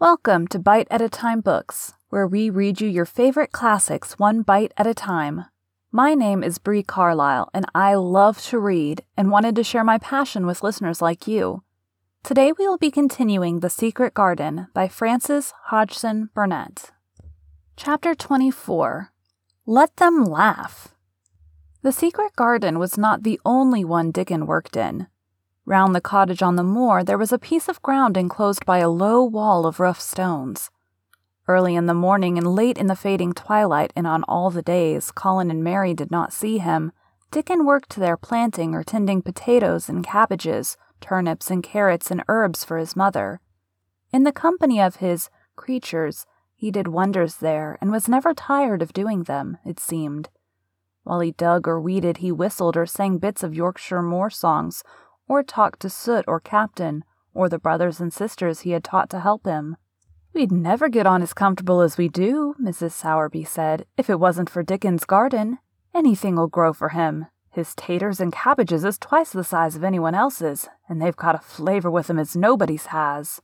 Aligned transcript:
Welcome 0.00 0.46
to 0.48 0.60
Bite 0.60 0.86
at 0.92 1.02
a 1.02 1.08
Time 1.08 1.40
Books, 1.40 1.94
where 2.08 2.24
we 2.24 2.50
read 2.50 2.80
you 2.80 2.86
your 2.86 3.04
favorite 3.04 3.50
classics 3.50 4.16
one 4.16 4.42
bite 4.42 4.72
at 4.76 4.86
a 4.86 4.94
time. 4.94 5.46
My 5.90 6.14
name 6.14 6.44
is 6.44 6.58
Bree 6.58 6.84
Carlisle, 6.84 7.50
and 7.52 7.66
I 7.74 7.94
love 7.94 8.40
to 8.42 8.60
read 8.60 9.02
and 9.16 9.32
wanted 9.32 9.56
to 9.56 9.64
share 9.64 9.82
my 9.82 9.98
passion 9.98 10.46
with 10.46 10.62
listeners 10.62 11.02
like 11.02 11.26
you. 11.26 11.64
Today 12.22 12.52
we 12.56 12.68
will 12.68 12.78
be 12.78 12.92
continuing 12.92 13.58
The 13.58 13.68
Secret 13.68 14.14
Garden 14.14 14.68
by 14.72 14.86
Frances 14.86 15.52
Hodgson 15.64 16.30
Burnett. 16.32 16.92
Chapter 17.76 18.14
24 18.14 19.10
Let 19.66 19.96
Them 19.96 20.24
Laugh. 20.24 20.94
The 21.82 21.90
Secret 21.90 22.36
Garden 22.36 22.78
was 22.78 22.96
not 22.96 23.24
the 23.24 23.40
only 23.44 23.84
one 23.84 24.12
Dickon 24.12 24.46
worked 24.46 24.76
in. 24.76 25.08
Round 25.68 25.94
the 25.94 26.00
cottage 26.00 26.40
on 26.40 26.56
the 26.56 26.62
moor, 26.62 27.04
there 27.04 27.18
was 27.18 27.30
a 27.30 27.38
piece 27.38 27.68
of 27.68 27.82
ground 27.82 28.16
enclosed 28.16 28.64
by 28.64 28.78
a 28.78 28.88
low 28.88 29.22
wall 29.22 29.66
of 29.66 29.78
rough 29.78 30.00
stones. 30.00 30.70
Early 31.46 31.74
in 31.74 31.84
the 31.84 31.92
morning 31.92 32.38
and 32.38 32.54
late 32.54 32.78
in 32.78 32.86
the 32.86 32.96
fading 32.96 33.34
twilight, 33.34 33.92
and 33.94 34.06
on 34.06 34.24
all 34.24 34.48
the 34.48 34.62
days 34.62 35.10
Colin 35.10 35.50
and 35.50 35.62
Mary 35.62 35.92
did 35.92 36.10
not 36.10 36.32
see 36.32 36.56
him, 36.56 36.90
Dickon 37.30 37.66
worked 37.66 37.96
there 37.96 38.16
planting 38.16 38.74
or 38.74 38.82
tending 38.82 39.20
potatoes 39.20 39.90
and 39.90 40.02
cabbages, 40.02 40.78
turnips 41.02 41.50
and 41.50 41.62
carrots 41.62 42.10
and 42.10 42.24
herbs 42.28 42.64
for 42.64 42.78
his 42.78 42.96
mother. 42.96 43.42
In 44.10 44.24
the 44.24 44.32
company 44.32 44.80
of 44.80 44.96
his 44.96 45.28
creatures, 45.54 46.24
he 46.54 46.70
did 46.70 46.88
wonders 46.88 47.36
there 47.36 47.76
and 47.82 47.92
was 47.92 48.08
never 48.08 48.32
tired 48.32 48.80
of 48.80 48.94
doing 48.94 49.24
them, 49.24 49.58
it 49.66 49.78
seemed. 49.78 50.30
While 51.02 51.20
he 51.20 51.32
dug 51.32 51.68
or 51.68 51.78
weeded, 51.78 52.18
he 52.18 52.32
whistled 52.32 52.74
or 52.74 52.86
sang 52.86 53.18
bits 53.18 53.42
of 53.42 53.54
Yorkshire 53.54 54.00
moor 54.00 54.30
songs 54.30 54.82
or 55.28 55.42
talk 55.42 55.78
to 55.78 55.90
Soot 55.90 56.24
or 56.26 56.40
Captain, 56.40 57.04
or 57.34 57.48
the 57.48 57.58
brothers 57.58 58.00
and 58.00 58.12
sisters 58.12 58.60
he 58.60 58.70
had 58.70 58.82
taught 58.82 59.10
to 59.10 59.20
help 59.20 59.46
him. 59.46 59.76
We'd 60.34 60.52
never 60.52 60.88
get 60.88 61.06
on 61.06 61.22
as 61.22 61.32
comfortable 61.32 61.80
as 61.80 61.98
we 61.98 62.08
do, 62.08 62.54
Mrs. 62.60 62.92
Sowerby 62.92 63.44
said, 63.44 63.86
if 63.96 64.10
it 64.10 64.20
wasn't 64.20 64.50
for 64.50 64.62
Dickon's 64.62 65.04
garden. 65.04 65.58
Anything'll 65.94 66.48
grow 66.48 66.72
for 66.72 66.90
him. 66.90 67.26
His 67.50 67.74
taters 67.74 68.20
and 68.20 68.32
cabbages 68.32 68.84
is 68.84 68.98
twice 68.98 69.32
the 69.32 69.42
size 69.42 69.74
of 69.74 69.82
anyone 69.82 70.14
else's, 70.14 70.68
and 70.88 71.00
they've 71.00 71.16
got 71.16 71.34
a 71.34 71.38
flavor 71.38 71.90
with 71.90 72.08
'em 72.08 72.18
as 72.18 72.36
nobody's 72.36 72.86
has. 72.86 73.40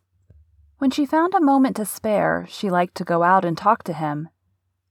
When 0.79 0.91
she 0.91 1.07
found 1.07 1.35
a 1.35 1.41
moment 1.41 1.77
to 1.77 1.85
spare, 1.85 2.47
she 2.49 2.71
liked 2.71 2.95
to 2.97 3.05
go 3.05 3.23
out 3.23 3.45
and 3.45 3.57
talk 3.57 3.83
to 3.85 3.93
him. 3.93 4.29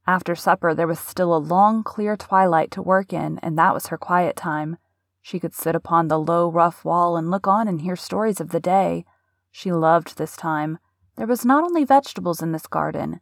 After 0.05 0.35
supper, 0.35 0.73
there 0.73 0.87
was 0.87 0.99
still 0.99 1.33
a 1.33 1.37
long, 1.37 1.83
clear 1.83 2.17
twilight 2.17 2.71
to 2.71 2.81
work 2.81 3.13
in, 3.13 3.37
and 3.39 3.57
that 3.57 3.73
was 3.73 3.87
her 3.87 3.97
quiet 3.97 4.35
time. 4.35 4.77
She 5.23 5.39
could 5.39 5.55
sit 5.55 5.73
upon 5.73 6.09
the 6.09 6.19
low, 6.19 6.51
rough 6.51 6.83
wall 6.83 7.15
and 7.15 7.31
look 7.31 7.47
on 7.47 7.69
and 7.69 7.79
hear 7.79 7.95
stories 7.95 8.41
of 8.41 8.49
the 8.49 8.59
day. 8.59 9.05
She 9.51 9.71
loved 9.71 10.17
this 10.17 10.35
time. 10.35 10.79
There 11.15 11.25
was 11.25 11.45
not 11.45 11.63
only 11.63 11.85
vegetables 11.85 12.41
in 12.41 12.51
this 12.51 12.67
garden. 12.67 13.21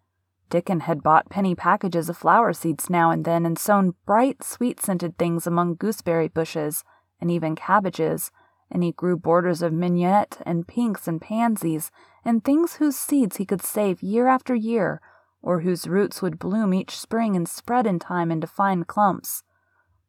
Dickon 0.49 0.81
had 0.81 1.03
bought 1.03 1.29
penny 1.29 1.53
packages 1.53 2.09
of 2.09 2.17
flower 2.17 2.53
seeds 2.53 2.89
now 2.89 3.11
and 3.11 3.23
then 3.23 3.45
and 3.45 3.57
sown 3.57 3.93
bright, 4.07 4.43
sweet 4.43 4.81
scented 4.81 5.17
things 5.17 5.45
among 5.45 5.75
gooseberry 5.75 6.27
bushes 6.27 6.83
and 7.21 7.29
even 7.29 7.55
cabbages, 7.55 8.31
and 8.71 8.83
he 8.83 8.91
grew 8.91 9.15
borders 9.15 9.61
of 9.61 9.71
mignonette 9.71 10.41
and 10.43 10.67
pinks 10.67 11.07
and 11.07 11.21
pansies 11.21 11.91
and 12.25 12.43
things 12.43 12.75
whose 12.75 12.97
seeds 12.97 13.37
he 13.37 13.45
could 13.45 13.61
save 13.61 14.01
year 14.01 14.27
after 14.27 14.55
year, 14.55 15.01
or 15.43 15.59
whose 15.59 15.87
roots 15.87 16.19
would 16.19 16.39
bloom 16.39 16.73
each 16.73 16.97
spring 16.97 17.35
and 17.35 17.47
spread 17.47 17.85
in 17.85 17.99
time 17.99 18.31
into 18.31 18.47
fine 18.47 18.85
clumps. 18.85 19.43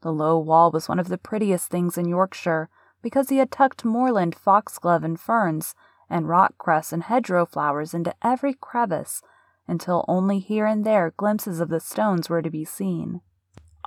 The 0.02 0.12
low 0.12 0.38
wall 0.38 0.70
was 0.70 0.88
one 0.88 0.98
of 0.98 1.08
the 1.08 1.18
prettiest 1.18 1.70
things 1.70 1.96
in 1.96 2.08
Yorkshire, 2.08 2.68
because 3.02 3.30
he 3.30 3.38
had 3.38 3.50
tucked 3.50 3.84
moorland 3.84 4.34
foxglove 4.34 5.02
and 5.04 5.18
ferns, 5.18 5.74
and 6.10 6.28
rock 6.28 6.58
cress 6.58 6.92
and 6.92 7.04
hedgerow 7.04 7.46
flowers 7.46 7.94
into 7.94 8.14
every 8.22 8.54
crevice, 8.54 9.22
until 9.66 10.04
only 10.08 10.40
here 10.40 10.66
and 10.66 10.84
there 10.84 11.14
glimpses 11.16 11.60
of 11.60 11.68
the 11.68 11.80
stones 11.80 12.28
were 12.28 12.42
to 12.42 12.50
be 12.50 12.64
seen. 12.64 13.20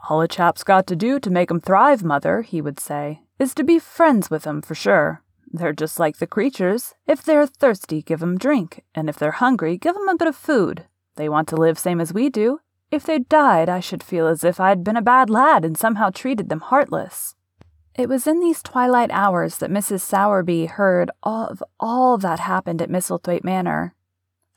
All 0.09 0.21
a 0.21 0.27
chap's 0.27 0.63
got 0.63 0.87
to 0.87 0.95
do 0.95 1.19
to 1.19 1.29
make 1.29 1.51
'em 1.51 1.59
thrive, 1.59 2.03
mother, 2.03 2.41
he 2.41 2.61
would 2.61 2.79
say, 2.79 3.23
is 3.37 3.53
to 3.55 3.63
be 3.63 3.79
friends 3.79 4.29
with 4.29 4.47
'em 4.47 4.61
for 4.61 4.75
sure. 4.75 5.21
They're 5.51 5.73
just 5.73 5.99
like 5.99 6.17
the 6.17 6.27
creatures. 6.27 6.93
If 7.07 7.23
they're 7.23 7.45
thirsty, 7.45 8.01
give 8.01 8.23
'em 8.23 8.37
drink, 8.37 8.83
and 8.93 9.09
if 9.09 9.17
they're 9.17 9.31
hungry, 9.31 9.77
give 9.77 9.95
'em 9.95 10.09
a 10.09 10.15
bit 10.15 10.27
of 10.27 10.35
food. 10.35 10.85
They 11.15 11.29
want 11.29 11.47
to 11.49 11.55
live 11.55 11.79
same 11.79 12.01
as 12.01 12.13
we 12.13 12.29
do, 12.29 12.59
if 12.95 13.03
they'd 13.03 13.29
died, 13.29 13.69
I 13.69 13.79
should 13.79 14.01
feel 14.01 14.27
as 14.27 14.43
if 14.43 14.59
I'd 14.59 14.83
been 14.83 14.97
a 14.97 15.01
bad 15.01 15.29
lad 15.29 15.63
and 15.63 15.77
somehow 15.77 16.09
treated 16.09 16.49
them 16.49 16.61
heartless. 16.61 17.35
It 17.93 18.09
was 18.09 18.27
in 18.27 18.39
these 18.39 18.63
twilight 18.63 19.11
hours 19.11 19.57
that 19.59 19.69
Mrs. 19.69 20.01
Sowerby 20.01 20.65
heard 20.65 21.11
of 21.23 21.63
all 21.79 22.17
that 22.17 22.39
happened 22.39 22.81
at 22.81 22.89
Misselthwaite 22.89 23.43
Manor. 23.43 23.93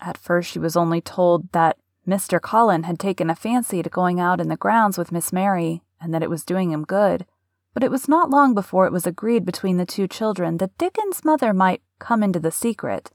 At 0.01 0.17
first, 0.17 0.51
she 0.51 0.59
was 0.59 0.77
only 0.77 1.01
told 1.01 1.53
that 1.53 1.77
Mr. 2.07 2.41
Colin 2.41 2.85
had 2.85 2.99
taken 2.99 3.29
a 3.29 3.37
fancy 3.37 3.83
to 3.83 3.91
going 3.91 4.19
out 4.19 4.41
in 4.41 4.49
the 4.49 4.57
grounds 4.57 4.97
with 4.97 5.13
Miss 5.13 5.33
Mary, 5.33 5.83
and 6.01 6.15
that 6.15 6.23
it 6.23 6.31
was 6.31 6.45
doing 6.45 6.73
him 6.73 6.85
good. 6.85 7.27
But 7.75 7.85
it 7.85 7.91
was 7.91 8.09
not 8.09 8.31
long 8.31 8.55
before 8.55 8.87
it 8.87 8.93
was 8.93 9.07
agreed 9.07 9.45
between 9.45 9.77
the 9.77 9.87
two 9.87 10.09
children 10.09 10.57
that 10.57 10.77
Dickon's 10.79 11.25
mother 11.25 11.53
might 11.53 11.83
come 11.99 12.23
into 12.23 12.41
the 12.41 12.51
secret. 12.51 13.11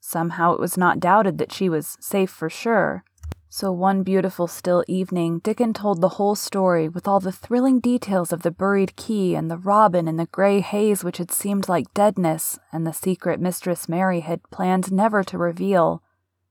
Somehow 0.00 0.54
it 0.54 0.60
was 0.60 0.78
not 0.78 1.00
doubted 1.00 1.38
that 1.38 1.52
she 1.52 1.68
was 1.68 1.96
safe 2.00 2.30
for 2.30 2.48
sure. 2.48 3.04
So 3.50 3.72
one 3.72 4.02
beautiful 4.02 4.46
still 4.46 4.84
evening, 4.86 5.38
Dickon 5.38 5.72
told 5.72 6.02
the 6.02 6.10
whole 6.10 6.34
story 6.34 6.86
with 6.86 7.08
all 7.08 7.18
the 7.18 7.32
thrilling 7.32 7.80
details 7.80 8.30
of 8.30 8.42
the 8.42 8.50
buried 8.50 8.94
key 8.94 9.34
and 9.34 9.50
the 9.50 9.56
robin 9.56 10.06
and 10.06 10.18
the 10.18 10.26
grey 10.26 10.60
haze 10.60 11.02
which 11.02 11.16
had 11.16 11.30
seemed 11.30 11.66
like 11.66 11.94
deadness, 11.94 12.58
and 12.70 12.86
the 12.86 12.92
secret 12.92 13.40
Mistress 13.40 13.88
Mary 13.88 14.20
had 14.20 14.42
planned 14.50 14.92
never 14.92 15.24
to 15.24 15.38
reveal. 15.38 16.02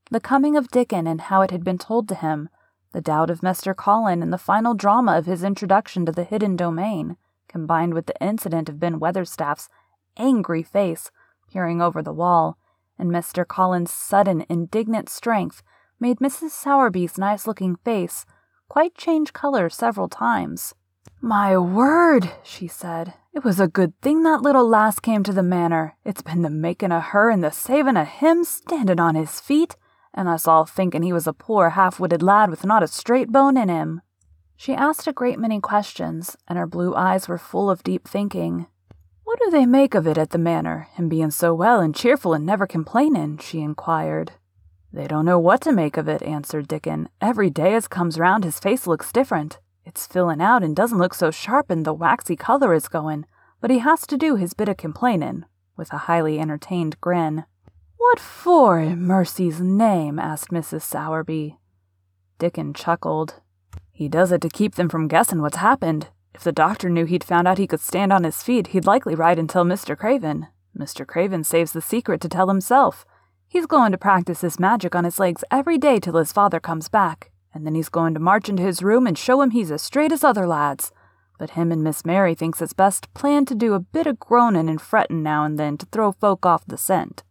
The 0.09 0.19
coming 0.19 0.57
of 0.57 0.69
Dickon 0.69 1.05
and 1.05 1.21
how 1.21 1.43
it 1.43 1.51
had 1.51 1.63
been 1.63 1.77
told 1.77 2.09
to 2.09 2.15
him, 2.15 2.49
the 2.93 3.01
doubt 3.01 3.29
of 3.29 3.41
Mr. 3.41 3.75
Colin 3.75 4.23
and 4.23 4.33
the 4.33 4.39
final 4.39 4.73
drama 4.73 5.17
of 5.17 5.27
his 5.27 5.43
introduction 5.43 6.03
to 6.07 6.11
the 6.11 6.23
hidden 6.23 6.55
domain, 6.55 7.15
combined 7.47 7.93
with 7.93 8.07
the 8.07 8.19
incident 8.19 8.69
of 8.69 8.79
Ben 8.79 8.99
Weatherstaff's 8.99 9.69
angry 10.17 10.63
face 10.63 11.11
peering 11.47 11.79
over 11.79 12.01
the 12.01 12.11
wall, 12.11 12.57
and 12.97 13.11
Mr. 13.11 13.47
Colin's 13.47 13.91
sudden 13.91 14.45
indignant 14.49 15.09
strength 15.09 15.61
made 15.99 16.19
Mrs. 16.19 16.51
Sowerby's 16.51 17.17
nice 17.17 17.47
looking 17.47 17.75
face 17.77 18.25
quite 18.67 18.95
change 18.95 19.33
color 19.33 19.69
several 19.69 20.09
times. 20.09 20.73
My 21.21 21.57
word, 21.57 22.31
she 22.43 22.67
said. 22.67 23.13
It 23.33 23.43
was 23.43 23.59
a 23.59 23.67
good 23.67 23.99
thing 24.01 24.23
that 24.23 24.41
little 24.41 24.67
lass 24.67 24.99
came 24.99 25.23
to 25.23 25.33
the 25.33 25.43
manor. 25.43 25.95
It's 26.03 26.21
been 26.21 26.41
the 26.41 26.49
making 26.49 26.91
of 26.91 27.03
her 27.05 27.29
and 27.29 27.43
the 27.43 27.51
saving 27.51 27.97
of 27.97 28.07
him 28.07 28.43
standing 28.43 28.99
on 28.99 29.15
his 29.15 29.39
feet, 29.39 29.75
and 30.13 30.27
us 30.27 30.47
all 30.47 30.65
thinking 30.65 31.03
he 31.03 31.13
was 31.13 31.27
a 31.27 31.33
poor 31.33 31.71
half 31.71 31.99
witted 31.99 32.23
lad 32.23 32.49
with 32.49 32.65
not 32.65 32.83
a 32.83 32.87
straight 32.87 33.31
bone 33.31 33.57
in 33.57 33.69
him. 33.69 34.01
She 34.55 34.73
asked 34.73 35.07
a 35.07 35.13
great 35.13 35.39
many 35.39 35.59
questions, 35.59 36.35
and 36.47 36.57
her 36.57 36.67
blue 36.67 36.95
eyes 36.95 37.27
were 37.27 37.37
full 37.37 37.69
of 37.69 37.83
deep 37.83 38.07
thinking. 38.07 38.65
What 39.23 39.39
do 39.43 39.51
they 39.51 39.65
make 39.65 39.93
of 39.93 40.07
it 40.07 40.17
at 40.17 40.31
the 40.31 40.39
manor, 40.39 40.87
him 40.93 41.09
being 41.09 41.31
so 41.31 41.53
well 41.53 41.79
and 41.79 41.95
cheerful 41.95 42.33
and 42.33 42.45
never 42.45 42.65
complaining? 42.65 43.37
she 43.37 43.61
inquired. 43.61 44.31
They 44.91 45.07
don't 45.07 45.25
know 45.25 45.39
what 45.39 45.61
to 45.61 45.71
make 45.71 45.97
of 45.97 46.07
it, 46.07 46.21
answered 46.21 46.67
Dickon. 46.67 47.09
Every 47.19 47.49
day 47.49 47.75
as 47.75 47.87
comes 47.87 48.17
round 48.17 48.43
his 48.43 48.59
face 48.59 48.87
looks 48.87 49.11
different. 49.11 49.59
It's 49.85 50.07
fillin' 50.07 50.41
out 50.41 50.63
and 50.63 50.75
doesn't 50.75 50.97
look 50.97 51.13
so 51.13 51.31
sharp 51.31 51.69
and 51.69 51.85
the 51.85 51.93
waxy 51.93 52.35
color 52.35 52.73
is 52.73 52.87
goin', 52.87 53.25
but 53.61 53.69
he 53.69 53.79
has 53.79 54.07
to 54.07 54.17
do 54.17 54.35
his 54.35 54.53
bit 54.53 54.69
of 54.69 54.77
complainin', 54.77 55.45
with 55.75 55.91
a 55.93 55.97
highly 56.09 56.39
entertained 56.39 56.99
grin. 57.01 57.45
What 57.97 58.19
for, 58.19 58.79
in 58.79 59.01
mercy's 59.01 59.59
name? 59.59 60.19
asked 60.19 60.51
Mrs. 60.51 60.81
Sowerby. 60.81 61.57
Dickon 62.39 62.73
chuckled. 62.73 63.41
He 63.91 64.07
does 64.07 64.31
it 64.31 64.41
to 64.41 64.49
keep 64.49 64.75
them 64.75 64.89
from 64.89 65.07
guessin' 65.07 65.41
what's 65.41 65.57
happened. 65.57 66.09
If 66.33 66.43
the 66.43 66.51
doctor 66.51 66.89
knew 66.89 67.05
he'd 67.05 67.23
found 67.23 67.47
out 67.47 67.57
he 67.57 67.67
could 67.67 67.81
stand 67.81 68.13
on 68.13 68.23
his 68.23 68.43
feet, 68.43 68.67
he'd 68.67 68.85
likely 68.85 69.15
write 69.15 69.39
and 69.39 69.49
tell 69.49 69.65
Mr. 69.65 69.97
Craven. 69.97 70.47
Mr. 70.77 71.05
Craven 71.05 71.43
saves 71.43 71.71
the 71.71 71.81
secret 71.81 72.21
to 72.21 72.29
tell 72.29 72.47
himself. 72.47 73.05
He's 73.49 73.65
going 73.65 73.91
to 73.91 73.97
practice 73.97 74.41
his 74.41 74.59
magic 74.59 74.93
on 74.93 75.05
his 75.05 75.19
legs 75.19 75.43
every 75.49 75.77
day 75.77 75.99
till 75.99 76.15
his 76.15 76.33
father 76.33 76.59
comes 76.59 76.89
back, 76.89 77.31
and 77.53 77.65
then 77.65 77.75
he's 77.75 77.89
going 77.89 78.13
to 78.13 78.19
march 78.19 78.49
into 78.49 78.63
his 78.63 78.83
room 78.83 79.07
and 79.07 79.17
show 79.17 79.41
him 79.41 79.51
he's 79.51 79.71
as 79.71 79.81
straight 79.81 80.11
as 80.11 80.23
other 80.23 80.45
lads. 80.45 80.91
But 81.39 81.51
him 81.51 81.71
and 81.71 81.83
Miss 81.83 82.05
Mary 82.05 82.35
thinks 82.35 82.61
it's 82.61 82.73
best 82.73 83.13
plan 83.13 83.45
to 83.45 83.55
do 83.55 83.73
a 83.73 83.79
bit 83.79 84.07
of 84.07 84.19
groanin' 84.19 84.67
and 84.67 84.81
frettin' 84.81 85.23
now 85.23 85.45
and 85.45 85.57
then 85.57 85.77
to 85.77 85.85
throw 85.85 86.11
folk 86.11 86.45
off 86.45 86.65
the 86.65 86.77
scent. 86.77 87.23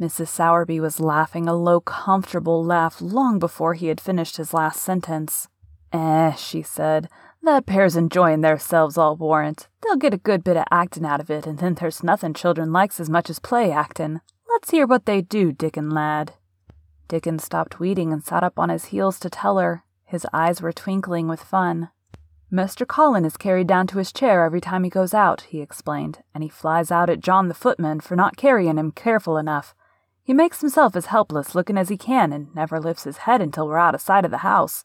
Mrs. 0.00 0.28
Sowerby 0.28 0.80
was 0.80 0.98
laughing 0.98 1.46
a 1.46 1.54
low, 1.54 1.80
comfortable 1.80 2.64
laugh 2.64 3.00
long 3.02 3.38
before 3.38 3.74
he 3.74 3.88
had 3.88 4.00
finished 4.00 4.38
his 4.38 4.54
last 4.54 4.80
sentence. 4.80 5.48
Eh, 5.92 6.32
she 6.36 6.62
said, 6.62 7.08
that 7.42 7.66
pair's 7.66 7.96
enjoyin' 7.96 8.42
theirselves, 8.42 8.98
I'll 8.98 9.16
warrant. 9.16 9.68
They'll 9.82 9.96
get 9.96 10.14
a 10.14 10.18
good 10.18 10.44
bit 10.44 10.56
of 10.56 10.64
actin' 10.70 11.06
out 11.06 11.20
of 11.20 11.30
it, 11.30 11.46
and 11.46 11.58
then 11.58 11.74
there's 11.74 12.02
nothin' 12.02 12.34
children 12.34 12.72
likes 12.72 13.00
as 13.00 13.08
much 13.08 13.30
as 13.30 13.38
play 13.38 13.72
actin'. 13.72 14.20
Let's 14.60 14.72
hear 14.72 14.86
what 14.86 15.06
they 15.06 15.22
do, 15.22 15.52
Dickon 15.52 15.88
lad. 15.88 16.34
Dickon 17.08 17.38
stopped 17.38 17.80
weeding 17.80 18.12
and 18.12 18.22
sat 18.22 18.44
up 18.44 18.58
on 18.58 18.68
his 18.68 18.84
heels 18.84 19.18
to 19.20 19.30
tell 19.30 19.56
her. 19.56 19.84
His 20.04 20.26
eyes 20.34 20.60
were 20.60 20.70
twinkling 20.70 21.28
with 21.28 21.42
fun. 21.42 21.88
Mr. 22.52 22.86
Colin 22.86 23.24
is 23.24 23.38
carried 23.38 23.66
down 23.66 23.86
to 23.86 23.96
his 23.96 24.12
chair 24.12 24.44
every 24.44 24.60
time 24.60 24.84
he 24.84 24.90
goes 24.90 25.14
out, 25.14 25.46
he 25.48 25.62
explained, 25.62 26.22
and 26.34 26.44
he 26.44 26.50
flies 26.50 26.90
out 26.90 27.08
at 27.08 27.20
John 27.20 27.48
the 27.48 27.54
footman 27.54 28.00
for 28.00 28.16
not 28.16 28.36
carrying 28.36 28.76
him 28.76 28.92
careful 28.92 29.38
enough. 29.38 29.74
He 30.22 30.34
makes 30.34 30.60
himself 30.60 30.94
as 30.94 31.06
helpless 31.06 31.54
looking 31.54 31.78
as 31.78 31.88
he 31.88 31.96
can 31.96 32.30
and 32.30 32.54
never 32.54 32.78
lifts 32.78 33.04
his 33.04 33.16
head 33.16 33.40
until 33.40 33.66
we're 33.66 33.78
out 33.78 33.94
of 33.94 34.02
sight 34.02 34.26
of 34.26 34.30
the 34.30 34.38
house. 34.44 34.84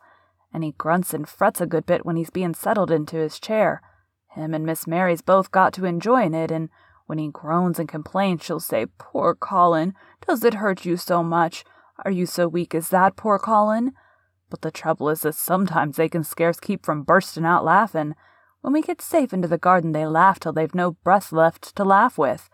And 0.53 0.63
he 0.63 0.71
grunts 0.71 1.13
and 1.13 1.27
frets 1.27 1.59
a 1.59 1.65
good 1.65 1.85
bit 1.85 2.05
when 2.05 2.15
he's 2.15 2.29
being 2.29 2.53
settled 2.53 2.91
into 2.91 3.17
his 3.17 3.41
chair. 3.41 3.81
Him 4.29 4.53
and 4.53 4.65
Miss 4.65 4.87
Mary's 4.87 5.21
both 5.21 5.51
got 5.51 5.73
to 5.73 5.83
enjoying 5.83 6.33
it, 6.33 6.49
and 6.49 6.69
when 7.05 7.17
he 7.17 7.29
groans 7.29 7.79
and 7.79 7.87
complains, 7.87 8.43
she'll 8.43 8.59
say, 8.59 8.87
Poor 8.97 9.35
Colin, 9.35 9.93
does 10.27 10.43
it 10.43 10.55
hurt 10.55 10.85
you 10.85 10.97
so 10.97 11.23
much? 11.23 11.63
Are 12.03 12.11
you 12.11 12.25
so 12.25 12.47
weak 12.47 12.75
as 12.75 12.89
that, 12.89 13.15
poor 13.15 13.39
Colin? 13.39 13.93
But 14.49 14.61
the 14.61 14.71
trouble 14.71 15.09
is 15.09 15.21
that 15.21 15.35
sometimes 15.35 15.95
they 15.95 16.09
can 16.09 16.23
scarce 16.23 16.59
keep 16.59 16.85
from 16.85 17.03
bursting 17.03 17.45
out 17.45 17.63
laughing. 17.63 18.15
When 18.61 18.73
we 18.73 18.81
get 18.81 19.01
safe 19.01 19.33
into 19.33 19.47
the 19.47 19.57
garden, 19.57 19.91
they 19.91 20.05
laugh 20.05 20.39
till 20.39 20.53
they've 20.53 20.73
no 20.73 20.91
breath 20.91 21.31
left 21.31 21.75
to 21.75 21.83
laugh 21.83 22.17
with, 22.17 22.49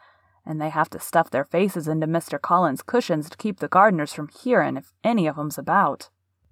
and 0.46 0.62
they 0.62 0.70
have 0.70 0.90
to 0.92 1.00
stuff 1.00 1.30
their 1.30 1.46
faces 1.46 1.88
into 1.88 2.08
Mr. 2.08 2.40
Colin's 2.42 2.82
cushions 2.82 3.30
to 3.30 3.38
keep 3.38 3.60
the 3.60 3.68
gardeners 3.68 4.14
from 4.14 4.28
hearing 4.28 4.78
if 4.78 4.92
any 5.04 5.28
of 5.28 5.38
'em's 5.38 5.58
about. 5.58 6.10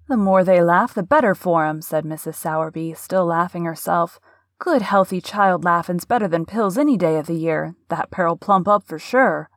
The 0.08 0.16
more 0.16 0.42
they 0.42 0.62
laugh, 0.62 0.94
the 0.94 1.02
better 1.02 1.34
for 1.34 1.64
'em, 1.64 1.82
said 1.82 2.04
Mrs. 2.04 2.34
Sowerby, 2.34 2.94
still 2.94 3.26
laughing 3.26 3.64
herself. 3.64 4.18
Good 4.60 4.82
healthy 4.82 5.22
child 5.22 5.64
laughin's 5.64 6.04
better 6.04 6.28
than 6.28 6.44
pills 6.44 6.76
any 6.76 6.98
day 6.98 7.16
of 7.16 7.26
the 7.26 7.34
year. 7.34 7.76
That 7.88 8.10
pair'll 8.10 8.36
plump 8.36 8.68
up 8.68 8.84
for 8.84 8.98
sure. 8.98 9.48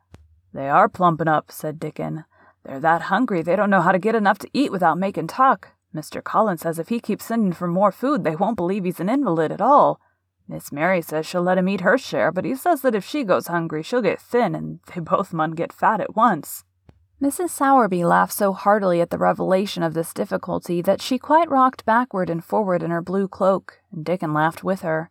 They 0.54 0.66
are 0.66 0.88
plumping 0.88 1.28
up, 1.28 1.52
said 1.52 1.78
Dickon. 1.78 2.24
They're 2.64 2.80
that 2.80 3.02
hungry 3.02 3.42
they 3.42 3.54
don't 3.54 3.68
know 3.68 3.82
how 3.82 3.92
to 3.92 3.98
get 3.98 4.14
enough 4.14 4.38
to 4.38 4.50
eat 4.54 4.72
without 4.72 4.96
making 4.96 5.26
talk. 5.26 5.68
Mr. 5.94 6.24
Collins 6.24 6.62
says 6.62 6.78
if 6.78 6.88
he 6.88 7.00
keeps 7.00 7.26
sending 7.26 7.52
for 7.52 7.68
more 7.68 7.92
food, 7.92 8.24
they 8.24 8.34
won't 8.34 8.56
believe 8.56 8.84
he's 8.84 8.98
an 8.98 9.10
invalid 9.10 9.52
at 9.52 9.60
all. 9.60 10.00
Miss 10.48 10.72
Mary 10.72 11.02
says 11.02 11.26
she'll 11.26 11.42
let 11.42 11.58
him 11.58 11.68
eat 11.68 11.82
her 11.82 11.98
share, 11.98 12.32
but 12.32 12.46
he 12.46 12.54
says 12.54 12.80
that 12.80 12.94
if 12.94 13.04
she 13.04 13.24
goes 13.24 13.48
hungry, 13.48 13.82
she'll 13.82 14.00
get 14.00 14.22
thin, 14.22 14.54
and 14.54 14.80
they 14.94 15.02
both 15.02 15.34
mun 15.34 15.50
get 15.50 15.70
fat 15.70 16.00
at 16.00 16.16
once. 16.16 16.64
Mrs. 17.22 17.50
Sowerby 17.50 18.04
laughed 18.04 18.32
so 18.32 18.52
heartily 18.52 19.00
at 19.00 19.10
the 19.10 19.18
revelation 19.18 19.82
of 19.82 19.94
this 19.94 20.12
difficulty 20.12 20.82
that 20.82 21.00
she 21.00 21.18
quite 21.18 21.48
rocked 21.48 21.84
backward 21.84 22.28
and 22.28 22.44
forward 22.44 22.82
in 22.82 22.90
her 22.90 23.00
blue 23.00 23.28
cloak, 23.28 23.80
and 23.92 24.04
Dickon 24.04 24.34
laughed 24.34 24.64
with 24.64 24.82
her. 24.82 25.08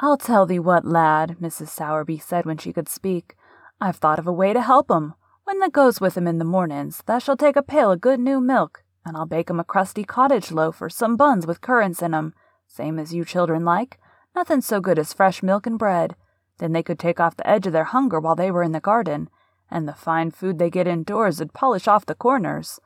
I'll 0.00 0.16
tell 0.16 0.46
thee 0.46 0.58
what, 0.58 0.84
lad, 0.84 1.36
Mrs. 1.40 1.68
Sowerby 1.68 2.18
said 2.18 2.46
when 2.46 2.56
she 2.56 2.72
could 2.72 2.88
speak. 2.88 3.36
I've 3.80 3.96
thought 3.96 4.18
of 4.18 4.26
a 4.26 4.32
way 4.32 4.52
to 4.52 4.62
help 4.62 4.90
'em. 4.90 5.14
When 5.44 5.58
thou 5.58 5.68
goes 5.68 6.00
with 6.00 6.16
'em 6.16 6.26
in 6.26 6.38
the 6.38 6.44
mornin's, 6.44 7.02
thou 7.06 7.18
shalt 7.18 7.40
take 7.40 7.56
a 7.56 7.62
pail 7.62 7.92
of 7.92 8.00
good 8.00 8.20
new 8.20 8.40
milk, 8.40 8.82
and 9.04 9.16
I'll 9.16 9.26
bake 9.26 9.46
bake 9.46 9.50
'em 9.50 9.60
a 9.60 9.64
crusty 9.64 10.04
cottage 10.04 10.50
loaf 10.50 10.80
or 10.80 10.88
some 10.88 11.16
buns 11.16 11.46
with 11.46 11.60
currants 11.60 12.00
in 12.02 12.14
'em, 12.14 12.32
same 12.66 12.98
as 12.98 13.12
you 13.12 13.24
children 13.24 13.64
like. 13.64 14.00
Nothing 14.34 14.62
so 14.62 14.80
good 14.80 14.98
as 14.98 15.12
fresh 15.12 15.42
milk 15.42 15.66
and 15.66 15.78
bread. 15.78 16.16
Then 16.58 16.72
they 16.72 16.82
could 16.82 16.98
take 16.98 17.20
off 17.20 17.36
the 17.36 17.46
edge 17.46 17.66
of 17.66 17.72
their 17.72 17.84
hunger 17.84 18.18
while 18.18 18.34
they 18.34 18.50
were 18.50 18.62
in 18.62 18.72
the 18.72 18.80
garden, 18.80 19.28
and 19.70 19.86
the 19.86 19.94
fine 19.94 20.30
food 20.30 20.58
they 20.58 20.70
get 20.70 20.86
indoors 20.86 21.38
would 21.38 21.52
polish 21.52 21.86
off 21.88 22.06
the 22.06 22.14
corners. 22.14 22.80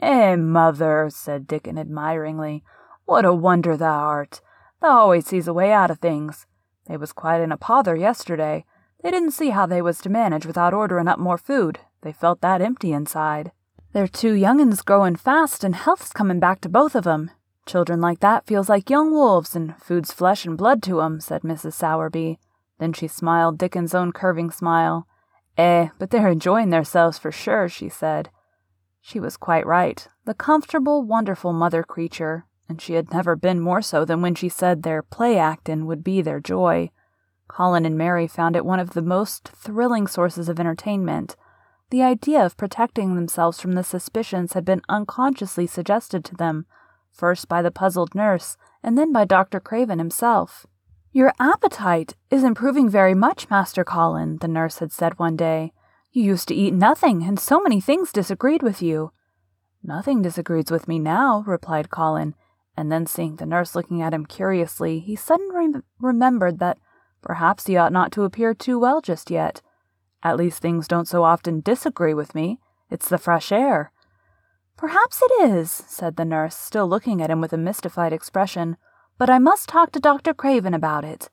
Eh, 0.00 0.36
mother, 0.36 1.08
said 1.10 1.46
Dickon 1.46 1.78
admiringly, 1.78 2.62
what 3.04 3.24
a 3.24 3.34
wonder 3.34 3.76
thou 3.76 4.00
art. 4.00 4.40
Thou 4.80 4.98
always 4.98 5.26
sees 5.26 5.48
a 5.48 5.52
way 5.52 5.72
out 5.72 5.90
of 5.90 5.98
things. 5.98 6.46
They 6.86 6.96
was 6.96 7.12
quite 7.12 7.40
in 7.40 7.52
a 7.52 7.56
pother 7.56 7.96
yesterday. 7.96 8.64
They 9.02 9.10
didn't 9.10 9.32
see 9.32 9.50
how 9.50 9.66
they 9.66 9.82
was 9.82 9.98
to 9.98 10.08
manage 10.08 10.46
without 10.46 10.74
ordering 10.74 11.08
up 11.08 11.18
more 11.18 11.38
food. 11.38 11.78
They 12.02 12.12
felt 12.12 12.40
that 12.40 12.60
empty 12.60 12.92
inside. 12.92 13.52
They're 13.92 14.08
two 14.08 14.32
young'uns 14.32 14.82
growin' 14.82 15.16
fast, 15.16 15.62
and 15.62 15.74
health's 15.74 16.12
comin' 16.12 16.40
back 16.40 16.60
to 16.62 16.68
both 16.68 16.94
of 16.94 17.06
'em. 17.06 17.30
Children 17.66 18.00
like 18.00 18.20
that 18.20 18.44
feels 18.46 18.68
like 18.68 18.90
young 18.90 19.12
wolves, 19.12 19.54
and 19.54 19.76
food's 19.78 20.12
flesh 20.12 20.44
and 20.44 20.58
blood 20.58 20.82
to 20.82 21.00
'em, 21.00 21.20
said 21.20 21.42
Mrs. 21.42 21.74
Sowerby. 21.74 22.38
Then 22.78 22.92
she 22.92 23.06
smiled 23.06 23.56
Dickon's 23.56 23.94
own 23.94 24.12
curving 24.12 24.50
smile. 24.50 25.06
Eh, 25.56 25.88
but 25.98 26.10
they're 26.10 26.28
enjoying 26.28 26.70
theirselves 26.70 27.18
for 27.18 27.30
sure, 27.30 27.68
she 27.68 27.88
said. 27.88 28.30
She 29.00 29.20
was 29.20 29.36
quite 29.36 29.66
right. 29.66 30.06
The 30.24 30.34
comfortable, 30.34 31.02
wonderful 31.02 31.52
mother 31.52 31.82
creature, 31.82 32.46
and 32.68 32.80
she 32.80 32.94
had 32.94 33.12
never 33.12 33.36
been 33.36 33.60
more 33.60 33.82
so 33.82 34.04
than 34.04 34.22
when 34.22 34.34
she 34.34 34.48
said 34.48 34.82
their 34.82 35.02
play 35.02 35.38
actin' 35.38 35.86
would 35.86 36.02
be 36.02 36.22
their 36.22 36.40
joy. 36.40 36.90
Colin 37.46 37.84
and 37.84 37.96
Mary 37.98 38.26
found 38.26 38.56
it 38.56 38.64
one 38.64 38.80
of 38.80 38.94
the 38.94 39.02
most 39.02 39.48
thrilling 39.48 40.06
sources 40.06 40.48
of 40.48 40.58
entertainment. 40.58 41.36
The 41.90 42.02
idea 42.02 42.44
of 42.44 42.56
protecting 42.56 43.14
themselves 43.14 43.60
from 43.60 43.72
the 43.72 43.84
suspicions 43.84 44.54
had 44.54 44.64
been 44.64 44.82
unconsciously 44.88 45.66
suggested 45.66 46.24
to 46.24 46.34
them, 46.34 46.66
first 47.12 47.48
by 47.48 47.62
the 47.62 47.70
puzzled 47.70 48.14
nurse, 48.14 48.56
and 48.82 48.98
then 48.98 49.12
by 49.12 49.24
Dr. 49.24 49.60
Craven 49.60 49.98
himself. 49.98 50.66
Your 51.16 51.32
appetite 51.38 52.16
is 52.28 52.42
improving 52.42 52.88
very 52.88 53.14
much, 53.14 53.48
Master 53.48 53.84
Colin, 53.84 54.38
the 54.38 54.48
nurse 54.48 54.80
had 54.80 54.90
said 54.90 55.16
one 55.16 55.36
day. 55.36 55.72
You 56.10 56.24
used 56.24 56.48
to 56.48 56.56
eat 56.56 56.74
nothing, 56.74 57.22
and 57.22 57.38
so 57.38 57.60
many 57.60 57.80
things 57.80 58.10
disagreed 58.10 58.64
with 58.64 58.82
you. 58.82 59.12
Nothing 59.80 60.22
disagrees 60.22 60.72
with 60.72 60.88
me 60.88 60.98
now, 60.98 61.44
replied 61.46 61.88
Colin, 61.88 62.34
and 62.76 62.90
then 62.90 63.06
seeing 63.06 63.36
the 63.36 63.46
nurse 63.46 63.76
looking 63.76 64.02
at 64.02 64.12
him 64.12 64.26
curiously, 64.26 64.98
he 64.98 65.14
suddenly 65.14 65.80
remembered 66.00 66.58
that 66.58 66.78
perhaps 67.22 67.68
he 67.68 67.76
ought 67.76 67.92
not 67.92 68.10
to 68.10 68.24
appear 68.24 68.52
too 68.52 68.76
well 68.76 69.00
just 69.00 69.30
yet. 69.30 69.62
At 70.24 70.36
least 70.36 70.60
things 70.60 70.88
don't 70.88 71.06
so 71.06 71.22
often 71.22 71.60
disagree 71.60 72.14
with 72.14 72.34
me. 72.34 72.58
It's 72.90 73.08
the 73.08 73.18
fresh 73.18 73.52
air. 73.52 73.92
Perhaps 74.76 75.22
it 75.22 75.48
is, 75.48 75.70
said 75.70 76.16
the 76.16 76.24
nurse, 76.24 76.56
still 76.56 76.88
looking 76.88 77.22
at 77.22 77.30
him 77.30 77.40
with 77.40 77.52
a 77.52 77.56
mystified 77.56 78.12
expression 78.12 78.76
but 79.18 79.30
I 79.30 79.38
must 79.38 79.68
talk 79.68 79.92
to 79.92 80.00
Dr. 80.00 80.34
Craven 80.34 80.74
about 80.74 81.04
it. 81.04 81.28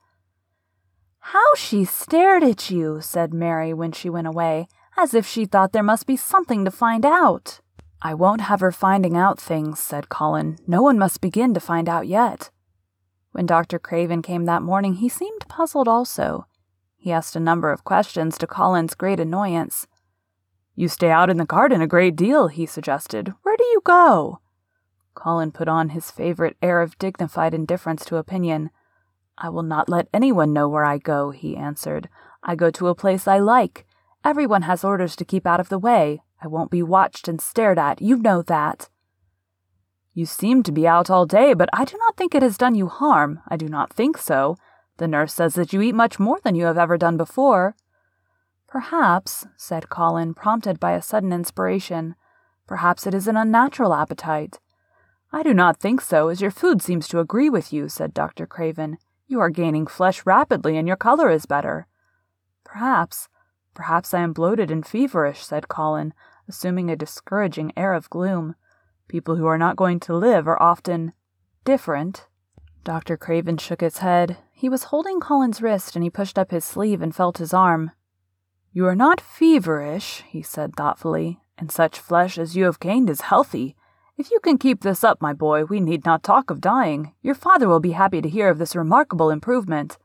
How 1.19 1.55
she 1.55 1.85
stared 1.85 2.43
at 2.43 2.69
you, 2.69 2.99
said 3.01 3.33
Mary 3.33 3.73
when 3.73 3.91
she 3.91 4.09
went 4.09 4.27
away, 4.27 4.67
as 4.97 5.13
if 5.13 5.25
she 5.25 5.45
thought 5.45 5.71
there 5.71 5.83
must 5.83 6.05
be 6.05 6.17
something 6.17 6.65
to 6.65 6.71
find 6.71 7.05
out. 7.05 7.61
I 8.01 8.13
won't 8.13 8.41
have 8.41 8.59
her 8.61 8.71
finding 8.71 9.15
out 9.15 9.39
things, 9.39 9.79
said 9.79 10.09
Colin. 10.09 10.57
No 10.65 10.81
one 10.81 10.97
must 10.97 11.21
begin 11.21 11.53
to 11.53 11.59
find 11.59 11.87
out 11.87 12.07
yet. 12.07 12.49
When 13.31 13.45
Dr. 13.45 13.79
Craven 13.79 14.21
came 14.21 14.45
that 14.45 14.63
morning, 14.63 14.95
he 14.95 15.07
seemed 15.07 15.47
puzzled 15.47 15.87
also. 15.87 16.47
He 16.97 17.11
asked 17.11 17.35
a 17.35 17.39
number 17.39 17.71
of 17.71 17.83
questions 17.83 18.37
to 18.37 18.47
Colin's 18.47 18.95
great 18.95 19.19
annoyance. 19.19 19.87
You 20.75 20.87
stay 20.87 21.11
out 21.11 21.29
in 21.29 21.37
the 21.37 21.45
garden 21.45 21.81
a 21.81 21.87
great 21.87 22.15
deal, 22.15 22.47
he 22.47 22.65
suggested. 22.65 23.33
Where 23.43 23.57
do 23.57 23.63
you 23.65 23.81
go? 23.83 24.39
Colin 25.13 25.51
put 25.51 25.67
on 25.67 25.89
his 25.89 26.11
favorite 26.11 26.57
air 26.61 26.81
of 26.81 26.97
dignified 26.97 27.53
indifference 27.53 28.05
to 28.05 28.17
opinion. 28.17 28.69
I 29.37 29.49
will 29.49 29.63
not 29.63 29.89
let 29.89 30.07
anyone 30.13 30.53
know 30.53 30.69
where 30.69 30.85
I 30.85 30.97
go, 30.97 31.31
he 31.31 31.57
answered. 31.57 32.09
I 32.43 32.55
go 32.55 32.71
to 32.71 32.87
a 32.87 32.95
place 32.95 33.27
I 33.27 33.39
like. 33.39 33.85
Everyone 34.23 34.63
has 34.63 34.83
orders 34.83 35.15
to 35.17 35.25
keep 35.25 35.45
out 35.45 35.59
of 35.59 35.69
the 35.69 35.79
way. 35.79 36.21
I 36.41 36.47
won't 36.47 36.71
be 36.71 36.83
watched 36.83 37.27
and 37.27 37.41
stared 37.41 37.79
at. 37.79 38.01
You 38.01 38.17
know 38.17 38.41
that. 38.43 38.89
You 40.13 40.25
seem 40.25 40.63
to 40.63 40.71
be 40.71 40.87
out 40.87 41.09
all 41.09 41.25
day, 41.25 41.53
but 41.53 41.69
I 41.73 41.85
do 41.85 41.97
not 41.97 42.17
think 42.17 42.35
it 42.35 42.43
has 42.43 42.57
done 42.57 42.75
you 42.75 42.87
harm. 42.87 43.39
I 43.47 43.57
do 43.57 43.67
not 43.67 43.93
think 43.93 44.17
so. 44.17 44.57
The 44.97 45.07
nurse 45.07 45.33
says 45.33 45.55
that 45.55 45.71
you 45.71 45.81
eat 45.81 45.95
much 45.95 46.19
more 46.19 46.39
than 46.43 46.55
you 46.55 46.65
have 46.65 46.77
ever 46.77 46.97
done 46.97 47.17
before. 47.17 47.75
Perhaps, 48.67 49.47
said 49.57 49.89
Colin, 49.89 50.33
prompted 50.33 50.79
by 50.79 50.91
a 50.93 51.01
sudden 51.01 51.31
inspiration, 51.33 52.15
perhaps 52.67 53.07
it 53.07 53.13
is 53.13 53.27
an 53.27 53.37
unnatural 53.37 53.93
appetite. 53.93 54.59
I 55.33 55.43
do 55.43 55.53
not 55.53 55.77
think 55.77 56.01
so, 56.01 56.27
as 56.27 56.41
your 56.41 56.51
food 56.51 56.81
seems 56.81 57.07
to 57.07 57.19
agree 57.19 57.49
with 57.49 57.71
you, 57.71 57.87
said 57.87 58.13
Dr. 58.13 58.45
Craven. 58.45 58.97
You 59.27 59.39
are 59.39 59.49
gaining 59.49 59.87
flesh 59.87 60.25
rapidly, 60.25 60.77
and 60.77 60.87
your 60.87 60.97
color 60.97 61.29
is 61.29 61.45
better. 61.45 61.87
Perhaps, 62.65 63.29
perhaps 63.73 64.13
I 64.13 64.21
am 64.21 64.33
bloated 64.33 64.69
and 64.69 64.85
feverish, 64.85 65.43
said 65.45 65.69
Colin, 65.69 66.13
assuming 66.49 66.89
a 66.89 66.97
discouraging 66.97 67.71
air 67.77 67.93
of 67.93 68.09
gloom. 68.09 68.55
People 69.07 69.37
who 69.37 69.45
are 69.45 69.57
not 69.57 69.77
going 69.77 70.01
to 70.01 70.13
live 70.13 70.47
are 70.47 70.61
often 70.61 71.13
different. 71.63 72.27
Dr. 72.83 73.15
Craven 73.15 73.57
shook 73.57 73.79
his 73.81 73.99
head. 73.99 74.37
He 74.51 74.67
was 74.67 74.85
holding 74.85 75.21
Colin's 75.21 75.61
wrist, 75.61 75.95
and 75.95 76.03
he 76.03 76.09
pushed 76.09 76.37
up 76.37 76.51
his 76.51 76.65
sleeve 76.65 77.01
and 77.01 77.15
felt 77.15 77.37
his 77.37 77.53
arm. 77.53 77.91
You 78.73 78.85
are 78.85 78.95
not 78.95 79.21
feverish, 79.21 80.23
he 80.27 80.41
said 80.41 80.75
thoughtfully, 80.75 81.39
and 81.57 81.71
such 81.71 81.99
flesh 81.99 82.37
as 82.37 82.55
you 82.55 82.65
have 82.65 82.79
gained 82.79 83.09
is 83.09 83.21
healthy. 83.21 83.75
If 84.21 84.29
you 84.29 84.39
can 84.39 84.59
keep 84.59 84.81
this 84.81 85.03
up, 85.03 85.19
my 85.19 85.33
boy, 85.33 85.65
we 85.65 85.79
need 85.79 86.05
not 86.05 86.21
talk 86.21 86.51
of 86.51 86.61
dying. 86.61 87.11
Your 87.23 87.33
father 87.33 87.67
will 87.67 87.79
be 87.79 87.93
happy 87.93 88.21
to 88.21 88.29
hear 88.29 88.49
of 88.49 88.59
this 88.59 88.75
remarkable 88.75 89.31
improvement. 89.31 89.97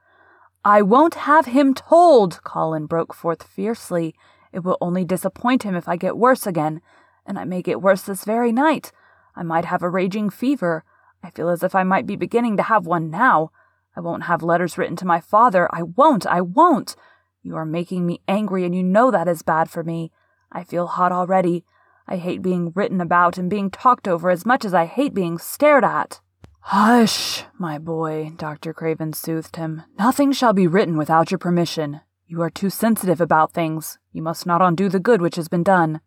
I 0.64 0.80
won't 0.80 1.26
have 1.28 1.44
him 1.44 1.74
told, 1.74 2.42
Colin 2.42 2.86
broke 2.86 3.12
forth 3.12 3.42
fiercely. 3.42 4.14
It 4.54 4.60
will 4.60 4.78
only 4.80 5.04
disappoint 5.04 5.64
him 5.64 5.76
if 5.76 5.86
I 5.86 5.96
get 5.96 6.16
worse 6.16 6.46
again, 6.46 6.80
and 7.26 7.38
I 7.38 7.44
may 7.44 7.60
get 7.60 7.82
worse 7.82 8.00
this 8.00 8.24
very 8.24 8.52
night. 8.52 8.90
I 9.34 9.42
might 9.42 9.66
have 9.66 9.82
a 9.82 9.90
raging 9.90 10.30
fever. 10.30 10.82
I 11.22 11.28
feel 11.28 11.50
as 11.50 11.62
if 11.62 11.74
I 11.74 11.82
might 11.82 12.06
be 12.06 12.16
beginning 12.16 12.56
to 12.56 12.62
have 12.62 12.86
one 12.86 13.10
now. 13.10 13.50
I 13.94 14.00
won't 14.00 14.22
have 14.22 14.42
letters 14.42 14.78
written 14.78 14.96
to 14.96 15.04
my 15.04 15.20
father. 15.20 15.68
I 15.70 15.82
won't. 15.82 16.24
I 16.26 16.40
won't. 16.40 16.96
You 17.42 17.54
are 17.56 17.66
making 17.66 18.06
me 18.06 18.22
angry, 18.26 18.64
and 18.64 18.74
you 18.74 18.82
know 18.82 19.10
that 19.10 19.28
is 19.28 19.42
bad 19.42 19.68
for 19.68 19.84
me. 19.84 20.10
I 20.50 20.64
feel 20.64 20.86
hot 20.86 21.12
already. 21.12 21.66
I 22.08 22.16
hate 22.16 22.42
being 22.42 22.72
written 22.74 23.00
about 23.00 23.36
and 23.36 23.50
being 23.50 23.70
talked 23.70 24.06
over 24.06 24.30
as 24.30 24.46
much 24.46 24.64
as 24.64 24.72
I 24.72 24.84
hate 24.84 25.12
being 25.14 25.38
stared 25.38 25.84
at. 25.84 26.20
Hush, 26.60 27.44
my 27.58 27.78
boy, 27.78 28.32
Dr. 28.36 28.72
Craven 28.72 29.12
soothed 29.12 29.56
him. 29.56 29.82
Nothing 29.98 30.32
shall 30.32 30.52
be 30.52 30.66
written 30.66 30.96
without 30.96 31.30
your 31.30 31.38
permission. 31.38 32.00
You 32.26 32.42
are 32.42 32.50
too 32.50 32.70
sensitive 32.70 33.20
about 33.20 33.52
things. 33.52 33.98
You 34.12 34.22
must 34.22 34.46
not 34.46 34.62
undo 34.62 34.88
the 34.88 34.98
good 35.00 35.22
which 35.22 35.36
has 35.36 35.48
been 35.48 35.62
done. 35.62 36.00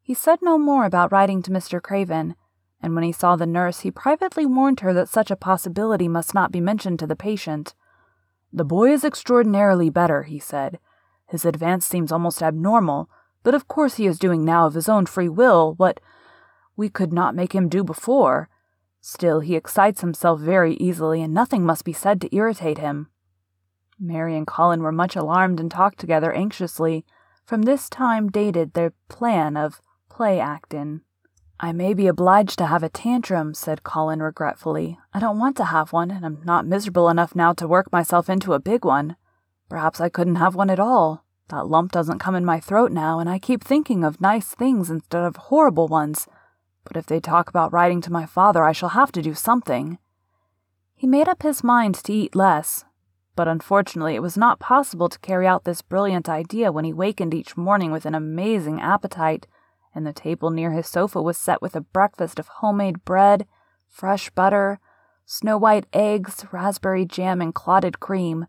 He 0.00 0.14
said 0.14 0.38
no 0.42 0.58
more 0.58 0.84
about 0.84 1.12
writing 1.12 1.42
to 1.42 1.50
Mr. 1.50 1.82
Craven, 1.82 2.34
and 2.80 2.94
when 2.94 3.04
he 3.04 3.12
saw 3.12 3.36
the 3.36 3.46
nurse, 3.46 3.80
he 3.80 3.90
privately 3.90 4.46
warned 4.46 4.80
her 4.80 4.92
that 4.94 5.08
such 5.08 5.30
a 5.30 5.36
possibility 5.36 6.08
must 6.08 6.34
not 6.34 6.50
be 6.50 6.60
mentioned 6.60 6.98
to 7.00 7.06
the 7.06 7.16
patient. 7.16 7.74
The 8.52 8.64
boy 8.64 8.92
is 8.92 9.04
extraordinarily 9.04 9.90
better, 9.90 10.24
he 10.24 10.38
said. 10.38 10.78
His 11.26 11.44
advance 11.44 11.86
seems 11.86 12.10
almost 12.10 12.42
abnormal, 12.42 13.08
but 13.42 13.54
of 13.54 13.68
course 13.68 13.96
he 13.96 14.06
is 14.06 14.18
doing 14.18 14.44
now 14.44 14.66
of 14.66 14.74
his 14.74 14.88
own 14.88 15.06
free 15.06 15.28
will 15.28 15.74
what 15.74 16.00
we 16.76 16.88
could 16.88 17.12
not 17.12 17.34
make 17.34 17.54
him 17.54 17.68
do 17.68 17.84
before. 17.84 18.48
Still, 19.00 19.40
he 19.40 19.56
excites 19.56 20.02
himself 20.02 20.40
very 20.40 20.74
easily, 20.74 21.22
and 21.22 21.32
nothing 21.32 21.64
must 21.64 21.84
be 21.84 21.92
said 21.92 22.20
to 22.20 22.34
irritate 22.36 22.78
him. 22.78 23.08
Mary 23.98 24.36
and 24.36 24.46
Colin 24.46 24.82
were 24.82 24.92
much 24.92 25.16
alarmed 25.16 25.60
and 25.60 25.70
talked 25.70 25.98
together 25.98 26.32
anxiously. 26.32 27.04
From 27.44 27.62
this 27.62 27.88
time 27.88 28.28
dated 28.30 28.72
their 28.72 28.92
plan 29.08 29.56
of 29.56 29.82
play 30.08 30.40
actin'. 30.40 31.02
I 31.58 31.72
may 31.72 31.92
be 31.92 32.06
obliged 32.06 32.56
to 32.58 32.66
have 32.66 32.82
a 32.82 32.88
tantrum, 32.88 33.52
said 33.52 33.82
Colin 33.82 34.22
regretfully. 34.22 34.98
I 35.12 35.20
don't 35.20 35.38
want 35.38 35.56
to 35.58 35.66
have 35.66 35.92
one, 35.92 36.10
and 36.10 36.24
I'm 36.24 36.40
not 36.44 36.66
miserable 36.66 37.10
enough 37.10 37.34
now 37.34 37.52
to 37.54 37.68
work 37.68 37.92
myself 37.92 38.30
into 38.30 38.54
a 38.54 38.58
big 38.58 38.84
one. 38.84 39.16
Perhaps 39.68 40.00
I 40.00 40.08
couldn't 40.08 40.36
have 40.36 40.54
one 40.54 40.70
at 40.70 40.80
all. 40.80 41.24
That 41.50 41.66
lump 41.66 41.90
doesn't 41.90 42.20
come 42.20 42.36
in 42.36 42.44
my 42.44 42.60
throat 42.60 42.92
now, 42.92 43.18
and 43.18 43.28
I 43.28 43.38
keep 43.38 43.62
thinking 43.62 44.04
of 44.04 44.20
nice 44.20 44.54
things 44.54 44.88
instead 44.88 45.24
of 45.24 45.36
horrible 45.36 45.88
ones. 45.88 46.28
But 46.84 46.96
if 46.96 47.06
they 47.06 47.20
talk 47.20 47.48
about 47.48 47.72
writing 47.72 48.00
to 48.02 48.12
my 48.12 48.24
father, 48.24 48.64
I 48.64 48.72
shall 48.72 48.90
have 48.90 49.10
to 49.12 49.22
do 49.22 49.34
something. 49.34 49.98
He 50.94 51.06
made 51.06 51.28
up 51.28 51.42
his 51.42 51.64
mind 51.64 51.96
to 51.96 52.12
eat 52.12 52.36
less, 52.36 52.84
but 53.34 53.48
unfortunately 53.48 54.14
it 54.14 54.22
was 54.22 54.36
not 54.36 54.60
possible 54.60 55.08
to 55.08 55.18
carry 55.18 55.46
out 55.46 55.64
this 55.64 55.82
brilliant 55.82 56.28
idea 56.28 56.70
when 56.70 56.84
he 56.84 56.92
wakened 56.92 57.34
each 57.34 57.56
morning 57.56 57.90
with 57.90 58.06
an 58.06 58.14
amazing 58.14 58.80
appetite 58.80 59.46
and 59.94 60.06
the 60.06 60.12
table 60.12 60.50
near 60.50 60.72
his 60.72 60.86
sofa 60.86 61.20
was 61.20 61.36
set 61.36 61.60
with 61.60 61.74
a 61.74 61.80
breakfast 61.80 62.38
of 62.38 62.48
homemade 62.48 63.04
bread, 63.04 63.46
fresh 63.88 64.30
butter, 64.30 64.78
snow 65.24 65.58
white 65.58 65.86
eggs, 65.92 66.44
raspberry 66.52 67.04
jam, 67.04 67.40
and 67.40 67.54
clotted 67.54 67.98
cream. 67.98 68.46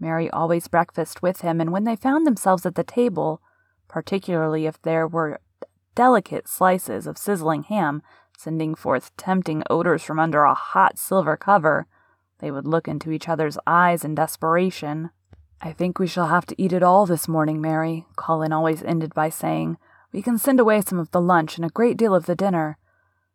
Mary 0.00 0.30
always 0.30 0.68
breakfasted 0.68 1.22
with 1.22 1.40
him, 1.40 1.60
and 1.60 1.72
when 1.72 1.84
they 1.84 1.96
found 1.96 2.26
themselves 2.26 2.64
at 2.64 2.74
the 2.74 2.84
table, 2.84 3.40
particularly 3.88 4.66
if 4.66 4.80
there 4.82 5.06
were 5.06 5.40
delicate 5.94 6.46
slices 6.48 7.06
of 7.06 7.18
sizzling 7.18 7.64
ham 7.64 8.02
sending 8.36 8.72
forth 8.74 9.10
tempting 9.16 9.64
odors 9.68 10.04
from 10.04 10.20
under 10.20 10.44
a 10.44 10.54
hot 10.54 10.96
silver 10.96 11.36
cover, 11.36 11.86
they 12.38 12.52
would 12.52 12.66
look 12.66 12.86
into 12.86 13.10
each 13.10 13.28
other's 13.28 13.58
eyes 13.66 14.04
in 14.04 14.14
desperation. 14.14 15.10
I 15.60 15.72
think 15.72 15.98
we 15.98 16.06
shall 16.06 16.28
have 16.28 16.46
to 16.46 16.62
eat 16.62 16.72
it 16.72 16.84
all 16.84 17.04
this 17.04 17.26
morning, 17.26 17.60
Mary, 17.60 18.06
Colin 18.14 18.52
always 18.52 18.84
ended 18.84 19.12
by 19.12 19.28
saying, 19.28 19.76
we 20.12 20.22
can 20.22 20.38
send 20.38 20.60
away 20.60 20.80
some 20.80 21.00
of 21.00 21.10
the 21.10 21.20
lunch 21.20 21.56
and 21.56 21.66
a 21.66 21.70
great 21.70 21.96
deal 21.96 22.14
of 22.14 22.26
the 22.26 22.36
dinner. 22.36 22.78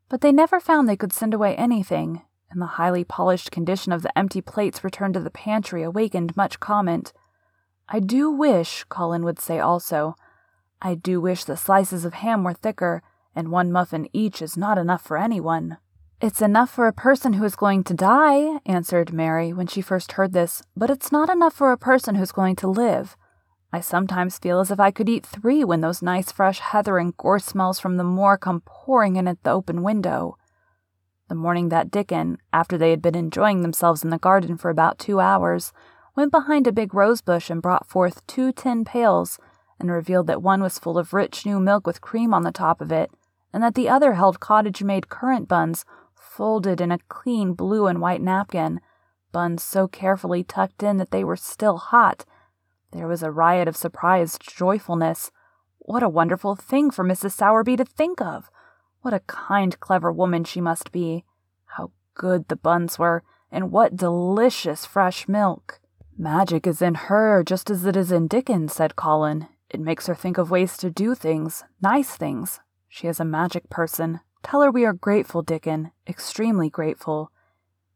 But 0.08 0.22
they 0.22 0.32
never 0.32 0.60
found 0.60 0.88
they 0.88 0.96
could 0.96 1.12
send 1.12 1.34
away 1.34 1.56
anything, 1.58 2.22
and 2.54 2.62
the 2.62 2.78
highly 2.78 3.04
polished 3.04 3.52
condition 3.52 3.92
of 3.92 4.04
the 4.04 4.18
empty 4.18 4.40
plates 4.40 4.84
returned 4.84 5.16
to 5.16 5.20
the 5.20 5.32
pantry 5.32 5.84
awakened 5.84 6.38
much 6.38 6.60
comment. 6.60 7.12
I 7.90 8.00
do 8.00 8.32
wish, 8.32 8.86
Colin 8.86 9.26
would 9.26 9.40
say 9.40 9.60
also, 9.60 10.16
I 10.82 10.96
do 10.96 11.20
wish 11.20 11.44
the 11.44 11.58
slices 11.58 12.06
of 12.06 12.14
ham 12.14 12.44
were 12.44 12.54
thicker, 12.54 13.02
and 13.36 13.50
one 13.50 13.72
muffin 13.72 14.08
each 14.14 14.42
is 14.42 14.56
not 14.56 14.78
enough 14.78 15.02
for 15.02 15.18
anyone. 15.18 15.78
It's 16.22 16.42
enough 16.42 16.70
for 16.70 16.88
a 16.88 16.94
person 16.94 17.34
who 17.34 17.44
is 17.44 17.56
going 17.56 17.84
to 17.86 17.94
die, 17.94 18.60
answered 18.66 19.12
Mary 19.12 19.52
when 19.52 19.68
she 19.68 19.82
first 19.82 20.14
heard 20.14 20.32
this, 20.32 20.62
but 20.78 20.90
it's 20.90 21.12
not 21.12 21.30
enough 21.30 21.54
for 21.54 21.72
a 21.72 21.78
person 21.78 22.16
who's 22.16 22.32
going 22.32 22.56
to 22.58 22.68
live. 22.68 23.18
I 23.74 23.82
sometimes 23.82 24.38
feel 24.38 24.60
as 24.60 24.70
if 24.70 24.80
I 24.80 24.92
could 24.92 25.10
eat 25.10 25.26
three 25.26 25.64
when 25.64 25.82
those 25.82 26.04
nice 26.04 26.32
fresh 26.32 26.60
heather 26.60 27.00
and 27.00 27.18
gorse 27.18 27.46
smells 27.46 27.80
from 27.80 27.98
the 27.98 28.04
moor 28.04 28.38
come 28.38 28.62
pouring 28.62 29.16
in 29.16 29.28
at 29.28 29.42
the 29.44 29.50
open 29.50 29.82
window. 29.82 30.38
The 31.34 31.40
morning 31.40 31.70
that 31.70 31.90
Dickon, 31.90 32.38
after 32.54 32.78
they 32.78 32.92
had 32.92 33.02
been 33.02 33.16
enjoying 33.16 33.64
themselves 33.64 34.04
in 34.04 34.12
the 34.12 34.20
garden 34.20 34.56
for 34.56 34.70
about 34.70 35.00
two 35.00 35.20
hours, 35.20 35.74
went 36.16 36.30
behind 36.30 36.68
a 36.68 36.72
big 36.72 36.94
rose 36.94 37.22
bush 37.22 37.50
and 37.50 37.60
brought 37.60 37.90
forth 37.90 38.24
two 38.28 38.52
tin 38.52 38.86
pails, 38.86 39.40
and 39.80 39.90
revealed 39.90 40.28
that 40.28 40.44
one 40.44 40.62
was 40.62 40.78
full 40.78 40.96
of 40.96 41.12
rich 41.12 41.44
new 41.44 41.60
milk 41.60 41.88
with 41.88 42.02
cream 42.02 42.36
on 42.36 42.44
the 42.44 42.52
top 42.52 42.82
of 42.82 42.92
it, 42.92 43.10
and 43.52 43.64
that 43.64 43.74
the 43.74 43.90
other 43.90 44.14
held 44.14 44.40
cottage 44.40 44.84
made 44.84 45.10
currant 45.10 45.48
buns 45.48 45.86
folded 46.14 46.80
in 46.80 46.92
a 46.92 47.00
clean 47.10 47.54
blue 47.54 47.88
and 47.88 48.00
white 48.00 48.22
napkin, 48.22 48.80
buns 49.32 49.64
so 49.64 49.88
carefully 49.88 50.44
tucked 50.44 50.84
in 50.84 50.98
that 50.98 51.10
they 51.10 51.24
were 51.24 51.36
still 51.36 51.78
hot 51.78 52.26
there 52.92 53.08
was 53.08 53.24
a 53.24 53.32
riot 53.32 53.68
of 53.68 53.76
surprised 53.76 54.44
joyfulness. 54.56 55.32
What 55.80 56.04
a 56.04 56.10
wonderful 56.10 56.56
thing 56.56 56.92
for 56.92 57.04
Mrs. 57.04 57.32
Sowerby 57.32 57.76
to 57.78 57.86
think 57.86 58.22
of! 58.22 58.52
What 59.04 59.14
a 59.14 59.20
kind, 59.20 59.78
clever 59.82 60.14
woman 60.14 60.46
she 60.46 60.62
must 60.62 60.94
be! 60.94 61.26
How 61.66 61.92
good 62.14 62.48
the 62.48 62.56
buns 62.56 62.98
were, 62.98 63.22
and 63.52 63.70
what 63.70 63.98
delicious 63.98 64.86
fresh 64.86 65.28
milk! 65.28 65.82
Magic 66.18 66.66
is 66.66 66.82
in 66.82 66.96
her 66.96 67.44
just 67.44 67.70
as 67.70 67.86
it 67.86 67.98
is 67.98 68.14
in 68.14 68.30
Dickon, 68.30 68.70
said 68.70 68.96
Colin. 68.96 69.50
It 69.70 69.82
makes 69.82 70.08
her 70.08 70.16
think 70.16 70.38
of 70.38 70.50
ways 70.50 70.78
to 70.78 70.90
do 70.90 71.16
things, 71.16 71.66
nice 71.82 72.16
things. 72.16 72.62
She 72.88 73.08
is 73.08 73.20
a 73.20 73.26
magic 73.26 73.70
person. 73.70 74.22
Tell 74.42 74.62
her 74.62 74.72
we 74.72 74.86
are 74.86 74.94
grateful, 74.94 75.42
Dickon, 75.42 75.92
extremely 76.08 76.70
grateful. 76.70 77.30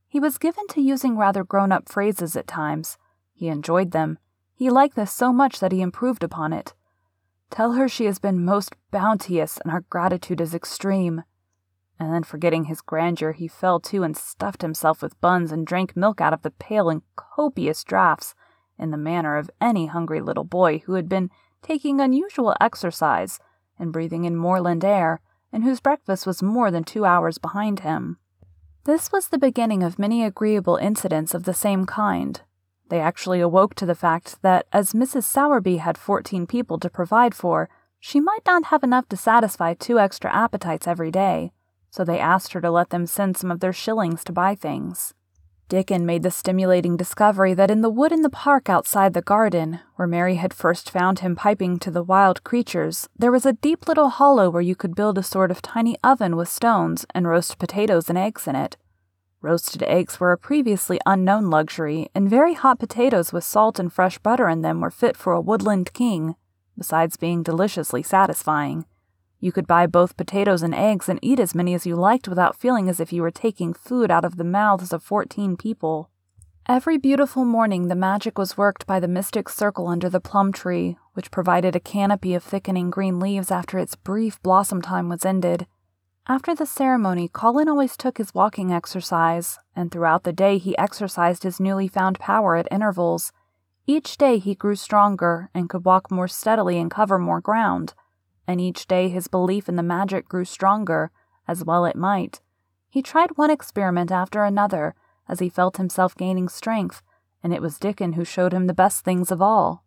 He 0.10 0.20
was 0.20 0.38
given 0.38 0.68
to 0.72 0.82
using 0.82 1.16
rather 1.16 1.46
grown 1.46 1.72
up 1.72 1.88
phrases 1.88 2.36
at 2.36 2.48
times. 2.48 2.98
He 3.34 3.48
enjoyed 3.48 3.92
them. 3.92 4.20
He 4.54 4.70
liked 4.70 4.98
this 4.98 5.14
so 5.14 5.32
much 5.32 5.62
that 5.62 5.72
he 5.72 5.80
improved 5.80 6.22
upon 6.22 6.52
it. 6.52 6.74
Tell 7.50 7.74
her 7.74 7.88
she 7.88 8.06
has 8.06 8.20
been 8.20 8.44
most 8.44 8.76
bounteous 8.92 9.58
and 9.58 9.72
our 9.72 9.82
gratitude 9.90 10.42
is 10.42 10.54
extreme. 10.54 11.24
And 12.00 12.14
then, 12.14 12.24
forgetting 12.24 12.66
his 12.66 12.82
grandeur, 12.82 13.32
he 13.32 13.48
fell 13.48 13.80
to 13.80 14.04
and 14.04 14.16
stuffed 14.16 14.62
himself 14.62 15.02
with 15.02 15.20
buns 15.20 15.52
and 15.52 15.66
drank 15.66 15.96
milk 15.98 16.22
out 16.22 16.34
of 16.34 16.44
the 16.44 16.52
pail 16.52 16.90
in 16.90 17.02
copious 17.16 17.84
draughts, 17.84 18.36
in 18.78 18.92
the 18.92 18.98
manner 18.98 19.38
of 19.38 19.50
any 19.60 19.88
hungry 19.88 20.22
little 20.22 20.44
boy 20.44 20.80
who 20.86 20.94
had 20.94 21.10
been 21.10 21.32
taking 21.64 22.00
unusual 22.00 22.56
exercise 22.62 23.40
and 23.80 23.92
breathing 23.92 24.26
in 24.26 24.36
moorland 24.36 24.86
air, 24.86 25.22
and 25.52 25.64
whose 25.64 25.80
breakfast 25.80 26.28
was 26.28 26.44
more 26.44 26.70
than 26.70 26.84
two 26.84 27.06
hours 27.06 27.38
behind 27.38 27.80
him. 27.80 28.18
This 28.84 29.12
was 29.12 29.28
the 29.28 29.38
beginning 29.38 29.84
of 29.84 30.00
many 30.00 30.24
agreeable 30.24 30.78
incidents 30.78 31.34
of 31.34 31.44
the 31.44 31.54
same 31.54 31.86
kind, 31.86 32.42
they 32.90 33.00
actually 33.00 33.42
awoke 33.42 33.76
to 33.76 33.86
the 33.86 33.96
fact 33.96 34.42
that 34.42 34.66
as 34.72 34.94
Mrs. 34.94 35.24
Sowerby 35.24 35.78
had 35.78 35.98
14 35.98 36.48
people 36.48 36.80
to 36.80 36.90
provide 36.90 37.36
for, 37.36 37.70
she 38.00 38.20
might 38.20 38.46
not 38.46 38.66
have 38.66 38.84
enough 38.84 39.10
to 39.10 39.18
satisfy 39.18 39.74
two 39.74 40.00
extra 40.00 40.34
appetites 40.34 40.88
every 40.88 41.12
day, 41.12 41.52
so 41.90 42.04
they 42.04 42.20
asked 42.20 42.54
her 42.54 42.62
to 42.62 42.72
let 42.72 42.90
them 42.90 43.06
send 43.06 43.38
some 43.38 43.52
of 43.52 43.60
their 43.60 43.74
shillings 43.74 44.24
to 44.24 44.32
buy 44.32 44.56
things. 44.56 45.14
Dickon 45.70 46.06
made 46.06 46.24
the 46.24 46.32
stimulating 46.32 46.96
discovery 46.96 47.54
that 47.54 47.70
in 47.70 47.82
the 47.82 47.90
wood 47.90 48.14
in 48.14 48.22
the 48.22 48.30
park 48.30 48.70
outside 48.70 49.14
the 49.14 49.22
garden, 49.22 49.82
where 49.98 50.08
Mary 50.08 50.36
had 50.36 50.54
first 50.54 50.90
found 50.90 51.20
him 51.20 51.36
piping 51.36 51.78
to 51.80 51.92
the 51.92 52.04
wild 52.04 52.42
creatures, 52.46 53.10
there 53.18 53.34
was 53.34 53.46
a 53.46 53.52
deep 53.52 53.86
little 53.86 54.08
hollow 54.08 54.50
where 54.50 54.62
you 54.62 54.76
could 54.76 54.96
build 54.96 55.18
a 55.18 55.24
sort 55.24 55.52
of 55.52 55.62
tiny 55.62 55.98
oven 56.06 56.38
with 56.38 56.48
stones 56.48 57.06
and 57.14 57.28
roast 57.28 57.58
potatoes 57.58 58.08
and 58.08 58.18
eggs 58.18 58.48
in 58.48 58.56
it. 58.56 58.78
Roasted 59.42 59.84
eggs 59.84 60.20
were 60.20 60.32
a 60.32 60.38
previously 60.38 61.00
unknown 61.06 61.50
luxury, 61.50 62.10
and 62.16 62.30
very 62.30 62.56
hot 62.56 62.80
potatoes 62.80 63.32
with 63.32 63.44
salt 63.44 63.78
and 63.78 63.94
fresh 63.94 64.18
butter 64.18 64.50
in 64.50 64.62
them 64.62 64.82
were 64.82 64.90
fit 64.90 65.16
for 65.16 65.34
a 65.34 65.42
woodland 65.42 65.94
king, 65.94 66.36
besides 66.76 67.18
being 67.18 67.44
deliciously 67.44 68.02
satisfying. 68.02 68.86
You 69.40 69.52
could 69.52 69.68
buy 69.68 69.86
both 69.86 70.18
potatoes 70.18 70.64
and 70.64 70.74
eggs 70.74 71.08
and 71.08 71.20
eat 71.22 71.40
as 71.40 71.54
many 71.54 71.76
as 71.76 71.86
you 71.86 71.96
liked 71.96 72.28
without 72.28 72.60
feeling 72.60 72.90
as 72.90 73.00
if 73.00 73.14
you 73.14 73.22
were 73.22 73.30
taking 73.30 73.74
food 73.74 74.10
out 74.10 74.26
of 74.26 74.38
the 74.38 74.44
mouths 74.44 74.92
of 74.92 75.04
fourteen 75.04 75.56
people. 75.56 76.10
Every 76.66 76.98
beautiful 76.98 77.46
morning 77.46 77.88
the 77.88 77.96
magic 77.96 78.40
was 78.40 78.58
worked 78.58 78.88
by 78.88 79.00
the 79.00 79.08
mystic 79.08 79.48
circle 79.48 79.88
under 79.88 80.10
the 80.10 80.20
plum 80.20 80.52
tree, 80.52 80.98
which 81.14 81.32
provided 81.32 81.76
a 81.76 81.80
canopy 81.80 82.34
of 82.34 82.44
thickening 82.44 82.90
green 82.90 83.20
leaves 83.20 83.52
after 83.52 83.78
its 83.78 83.96
brief 83.96 84.42
blossom 84.42 84.82
time 84.82 85.08
was 85.08 85.24
ended. 85.24 85.68
After 86.30 86.54
the 86.54 86.66
ceremony, 86.66 87.30
Colin 87.30 87.70
always 87.70 87.96
took 87.96 88.18
his 88.18 88.34
walking 88.34 88.74
exercise, 88.74 89.60
and 89.74 89.90
throughout 89.90 90.24
the 90.24 90.34
day 90.34 90.58
he 90.58 90.78
exercised 90.78 91.44
his 91.44 91.58
newly 91.58 91.88
found 91.88 92.20
power 92.20 92.58
at 92.58 92.68
intervals. 92.70 93.32
Each 93.86 94.18
day 94.18 94.38
he 94.38 94.54
grew 94.54 94.76
stronger 94.76 95.50
and 95.54 95.70
could 95.70 95.86
walk 95.86 96.12
more 96.12 96.28
steadily 96.28 96.80
and 96.80 96.92
cover 96.92 97.18
more 97.18 97.40
ground, 97.40 97.94
and 98.46 98.60
each 98.60 98.88
day 98.88 99.08
his 99.08 99.30
belief 99.30 99.70
in 99.70 99.78
the 99.78 99.84
magic 99.84 100.28
grew 100.28 100.44
stronger, 100.44 101.12
as 101.48 101.64
well 101.64 101.86
it 101.86 101.96
might. 101.96 102.42
He 102.90 103.02
tried 103.02 103.38
one 103.38 103.50
experiment 103.50 104.12
after 104.12 104.44
another, 104.44 104.96
as 105.30 105.40
he 105.40 105.48
felt 105.48 105.78
himself 105.78 106.14
gaining 106.18 106.50
strength, 106.50 107.02
and 107.42 107.54
it 107.54 107.62
was 107.62 107.80
Dickon 107.80 108.14
who 108.14 108.26
showed 108.26 108.54
him 108.54 108.68
the 108.68 108.74
best 108.74 109.06
things 109.06 109.32
of 109.32 109.42
all. 109.42 109.86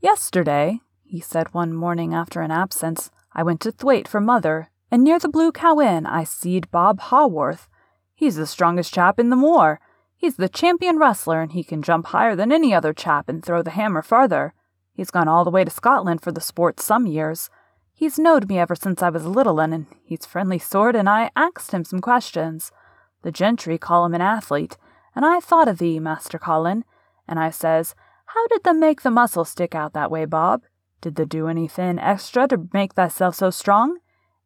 Yesterday, 0.00 0.80
he 1.04 1.20
said 1.20 1.52
one 1.52 1.74
morning 1.74 2.14
after 2.14 2.40
an 2.40 2.50
absence, 2.50 3.10
I 3.34 3.42
went 3.42 3.60
to 3.60 3.72
Thwaite 3.72 4.08
for 4.08 4.20
mother, 4.20 4.69
and 4.90 5.04
near 5.04 5.18
the 5.18 5.28
Blue 5.28 5.52
Cow 5.52 5.80
Inn 5.80 6.06
I 6.06 6.24
seed 6.24 6.70
Bob 6.70 7.00
Haworth. 7.00 7.68
He's 8.14 8.36
the 8.36 8.46
strongest 8.46 8.92
chap 8.92 9.18
in 9.18 9.30
the 9.30 9.36
moor. 9.36 9.80
He's 10.16 10.36
the 10.36 10.48
champion 10.48 10.98
wrestler, 10.98 11.40
and 11.40 11.52
he 11.52 11.64
can 11.64 11.82
jump 11.82 12.06
higher 12.06 12.36
than 12.36 12.52
any 12.52 12.74
other 12.74 12.92
chap 12.92 13.28
and 13.28 13.44
throw 13.44 13.62
the 13.62 13.70
hammer 13.70 14.02
farther. 14.02 14.52
He's 14.92 15.10
gone 15.10 15.28
all 15.28 15.44
the 15.44 15.50
way 15.50 15.64
to 15.64 15.70
Scotland 15.70 16.20
for 16.20 16.32
the 16.32 16.40
sport 16.40 16.80
some 16.80 17.06
years. 17.06 17.48
He's 17.94 18.18
knowed 18.18 18.48
me 18.48 18.58
ever 18.58 18.74
since 18.74 19.02
I 19.02 19.10
was 19.10 19.24
little 19.24 19.60
and 19.60 19.86
he's 20.02 20.26
friendly 20.26 20.58
sort, 20.58 20.96
and 20.96 21.08
I 21.08 21.30
axed 21.36 21.72
him 21.72 21.84
some 21.84 22.00
questions. 22.00 22.72
The 23.22 23.32
gentry 23.32 23.78
call 23.78 24.04
him 24.04 24.14
an 24.14 24.20
athlete, 24.20 24.76
and 25.14 25.24
I 25.24 25.40
thought 25.40 25.68
of 25.68 25.78
thee, 25.78 26.00
Master 26.00 26.38
Colin, 26.38 26.84
and 27.28 27.38
I 27.38 27.50
says, 27.50 27.94
How 28.26 28.46
did 28.48 28.64
them 28.64 28.80
make 28.80 29.02
the 29.02 29.10
muscle 29.10 29.44
stick 29.44 29.74
out 29.74 29.92
that 29.92 30.10
way, 30.10 30.24
Bob? 30.24 30.62
Did 31.00 31.14
they 31.14 31.24
do 31.24 31.48
anything 31.48 31.98
extra 31.98 32.48
to 32.48 32.68
make 32.72 32.94
thyself 32.94 33.36
so 33.36 33.50
strong? 33.50 33.98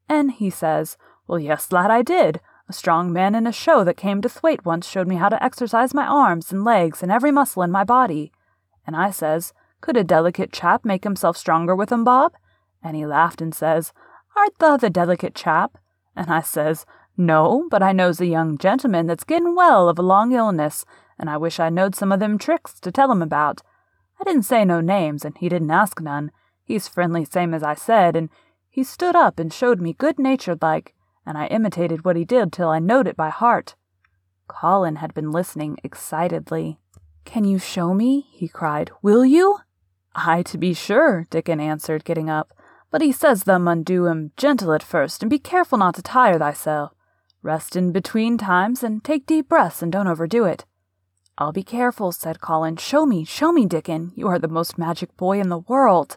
And 0.08 0.32
he 0.32 0.50
says, 0.50 0.96
Well, 1.26 1.38
yes, 1.38 1.72
lad, 1.72 1.90
I 1.90 2.02
did. 2.02 2.40
A 2.68 2.72
strong 2.72 3.12
man 3.12 3.34
in 3.34 3.46
a 3.46 3.52
show 3.52 3.84
that 3.84 3.96
came 3.96 4.22
to 4.22 4.28
Thwaite 4.28 4.64
once 4.64 4.88
showed 4.88 5.06
me 5.06 5.16
how 5.16 5.28
to 5.28 5.42
exercise 5.42 5.92
my 5.92 6.06
arms 6.06 6.50
and 6.50 6.64
legs 6.64 7.02
and 7.02 7.12
every 7.12 7.30
muscle 7.30 7.62
in 7.62 7.70
my 7.70 7.84
body. 7.84 8.32
And 8.86 8.96
I 8.96 9.10
says, 9.10 9.52
Could 9.80 9.96
a 9.96 10.04
delicate 10.04 10.52
chap 10.52 10.84
make 10.84 11.04
himself 11.04 11.36
stronger 11.36 11.74
with 11.76 11.92
'em, 11.92 12.04
Bob? 12.04 12.32
And 12.82 12.96
he 12.96 13.06
laughed 13.06 13.40
and 13.42 13.54
says, 13.54 13.92
Art 14.36 14.52
thou 14.58 14.76
the 14.76 14.90
delicate 14.90 15.34
chap? 15.34 15.78
And 16.16 16.30
I 16.30 16.40
says, 16.40 16.86
No, 17.16 17.66
but 17.70 17.82
I 17.82 17.92
knows 17.92 18.20
a 18.20 18.26
young 18.26 18.58
gentleman 18.58 19.06
that's 19.06 19.24
gettin' 19.24 19.54
well 19.54 19.88
of 19.88 19.98
a 19.98 20.02
long 20.02 20.32
illness, 20.32 20.84
and 21.18 21.28
I 21.30 21.36
wish 21.36 21.60
I 21.60 21.68
knowed 21.68 21.94
some 21.94 22.12
of 22.12 22.20
them 22.20 22.38
tricks 22.38 22.80
to 22.80 22.90
tell 22.90 23.12
him 23.12 23.22
about. 23.22 23.62
I 24.20 24.24
didn't 24.24 24.44
say 24.44 24.64
no 24.64 24.80
names, 24.80 25.24
and 25.24 25.36
he 25.38 25.48
didn't 25.48 25.70
ask 25.70 26.00
none. 26.00 26.30
He's 26.64 26.88
friendly 26.88 27.24
same 27.24 27.52
as 27.52 27.62
I 27.62 27.74
said, 27.74 28.16
and 28.16 28.30
he 28.74 28.82
stood 28.82 29.14
up 29.14 29.38
and 29.38 29.52
showed 29.52 29.80
me 29.80 29.92
good 29.92 30.18
natured 30.18 30.60
like, 30.60 30.94
and 31.24 31.38
I 31.38 31.46
imitated 31.46 32.04
what 32.04 32.16
he 32.16 32.24
did 32.24 32.52
till 32.52 32.70
I 32.70 32.80
knowed 32.80 33.06
it 33.06 33.16
by 33.16 33.30
heart. 33.30 33.76
Colin 34.48 34.96
had 34.96 35.14
been 35.14 35.30
listening 35.30 35.78
excitedly. 35.84 36.80
Can 37.24 37.44
you 37.44 37.60
show 37.60 37.94
me? 37.94 38.26
he 38.32 38.48
cried. 38.48 38.90
Will 39.00 39.24
you? 39.24 39.58
Ay, 40.16 40.42
to 40.42 40.58
be 40.58 40.74
sure, 40.74 41.28
Dickon 41.30 41.60
answered, 41.60 42.04
getting 42.04 42.28
up. 42.28 42.52
But 42.90 43.00
he 43.00 43.12
says 43.12 43.44
thou 43.44 43.58
mun 43.58 43.84
do 43.84 44.06
him 44.06 44.32
gentle 44.36 44.72
at 44.72 44.82
first, 44.82 45.22
and 45.22 45.30
be 45.30 45.38
careful 45.38 45.78
not 45.78 45.94
to 45.94 46.02
tire 46.02 46.40
thyself. 46.40 46.90
Rest 47.42 47.76
in 47.76 47.92
between 47.92 48.36
times, 48.36 48.82
and 48.82 49.04
take 49.04 49.24
deep 49.24 49.48
breaths, 49.48 49.82
and 49.82 49.92
don't 49.92 50.08
overdo 50.08 50.46
it. 50.46 50.64
I'll 51.38 51.52
be 51.52 51.62
careful, 51.62 52.10
said 52.10 52.40
Colin. 52.40 52.76
Show 52.78 53.06
me, 53.06 53.24
show 53.24 53.52
me, 53.52 53.66
Dickon. 53.66 54.10
You 54.16 54.26
are 54.26 54.40
the 54.40 54.48
most 54.48 54.76
magic 54.76 55.16
boy 55.16 55.38
in 55.38 55.48
the 55.48 55.60
world. 55.60 56.16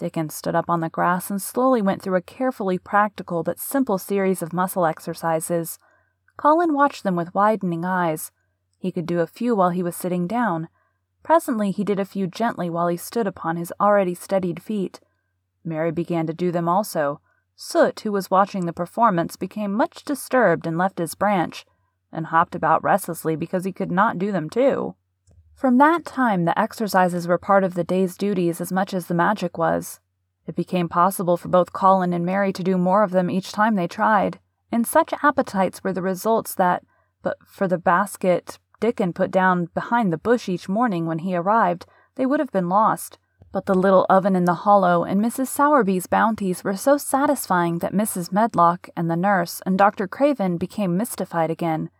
Dickon 0.00 0.30
stood 0.30 0.54
up 0.54 0.70
on 0.70 0.80
the 0.80 0.88
grass 0.88 1.28
and 1.28 1.42
slowly 1.42 1.82
went 1.82 2.00
through 2.00 2.16
a 2.16 2.22
carefully 2.22 2.78
practical 2.78 3.42
but 3.42 3.60
simple 3.60 3.98
series 3.98 4.40
of 4.40 4.54
muscle 4.54 4.86
exercises. 4.86 5.78
Colin 6.38 6.72
watched 6.72 7.02
them 7.02 7.16
with 7.16 7.34
widening 7.34 7.84
eyes. 7.84 8.32
He 8.78 8.90
could 8.90 9.04
do 9.04 9.20
a 9.20 9.26
few 9.26 9.54
while 9.54 9.68
he 9.68 9.82
was 9.82 9.94
sitting 9.94 10.26
down. 10.26 10.70
Presently 11.22 11.70
he 11.70 11.84
did 11.84 12.00
a 12.00 12.06
few 12.06 12.26
gently 12.26 12.70
while 12.70 12.88
he 12.88 12.96
stood 12.96 13.26
upon 13.26 13.58
his 13.58 13.74
already 13.78 14.14
steadied 14.14 14.62
feet. 14.62 15.00
Mary 15.62 15.92
began 15.92 16.26
to 16.26 16.32
do 16.32 16.50
them 16.50 16.66
also. 16.66 17.20
Soot, 17.54 18.00
who 18.00 18.10
was 18.10 18.30
watching 18.30 18.64
the 18.64 18.72
performance, 18.72 19.36
became 19.36 19.70
much 19.70 20.02
disturbed 20.06 20.66
and 20.66 20.78
left 20.78 20.96
his 20.96 21.14
branch, 21.14 21.66
and 22.10 22.28
hopped 22.28 22.54
about 22.54 22.82
restlessly 22.82 23.36
because 23.36 23.66
he 23.66 23.72
could 23.72 23.92
not 23.92 24.18
do 24.18 24.32
them 24.32 24.48
too. 24.48 24.94
From 25.60 25.76
that 25.76 26.06
time, 26.06 26.46
the 26.46 26.58
exercises 26.58 27.28
were 27.28 27.36
part 27.36 27.64
of 27.64 27.74
the 27.74 27.84
day's 27.84 28.16
duties 28.16 28.62
as 28.62 28.72
much 28.72 28.94
as 28.94 29.08
the 29.08 29.14
magic 29.14 29.58
was. 29.58 30.00
It 30.46 30.56
became 30.56 30.88
possible 30.88 31.36
for 31.36 31.48
both 31.48 31.74
Colin 31.74 32.14
and 32.14 32.24
Mary 32.24 32.50
to 32.54 32.62
do 32.62 32.78
more 32.78 33.02
of 33.02 33.10
them 33.10 33.28
each 33.28 33.52
time 33.52 33.74
they 33.74 33.86
tried, 33.86 34.38
and 34.72 34.86
such 34.86 35.12
appetites 35.22 35.84
were 35.84 35.92
the 35.92 36.00
results 36.00 36.54
that, 36.54 36.82
but 37.22 37.36
for 37.46 37.68
the 37.68 37.76
basket 37.76 38.58
Dickon 38.80 39.12
put 39.12 39.30
down 39.30 39.66
behind 39.74 40.10
the 40.10 40.16
bush 40.16 40.48
each 40.48 40.66
morning 40.66 41.04
when 41.04 41.18
he 41.18 41.36
arrived, 41.36 41.84
they 42.14 42.24
would 42.24 42.40
have 42.40 42.52
been 42.52 42.70
lost. 42.70 43.18
But 43.52 43.66
the 43.66 43.74
little 43.74 44.06
oven 44.08 44.34
in 44.34 44.46
the 44.46 44.64
hollow 44.64 45.04
and 45.04 45.20
Mrs. 45.20 45.48
Sowerby's 45.48 46.06
bounties 46.06 46.64
were 46.64 46.74
so 46.74 46.96
satisfying 46.96 47.80
that 47.80 47.92
Mrs. 47.92 48.32
Medlock 48.32 48.88
and 48.96 49.10
the 49.10 49.14
nurse 49.14 49.60
and 49.66 49.76
Dr. 49.76 50.08
Craven 50.08 50.56
became 50.56 50.96
mystified 50.96 51.50
again 51.50 51.90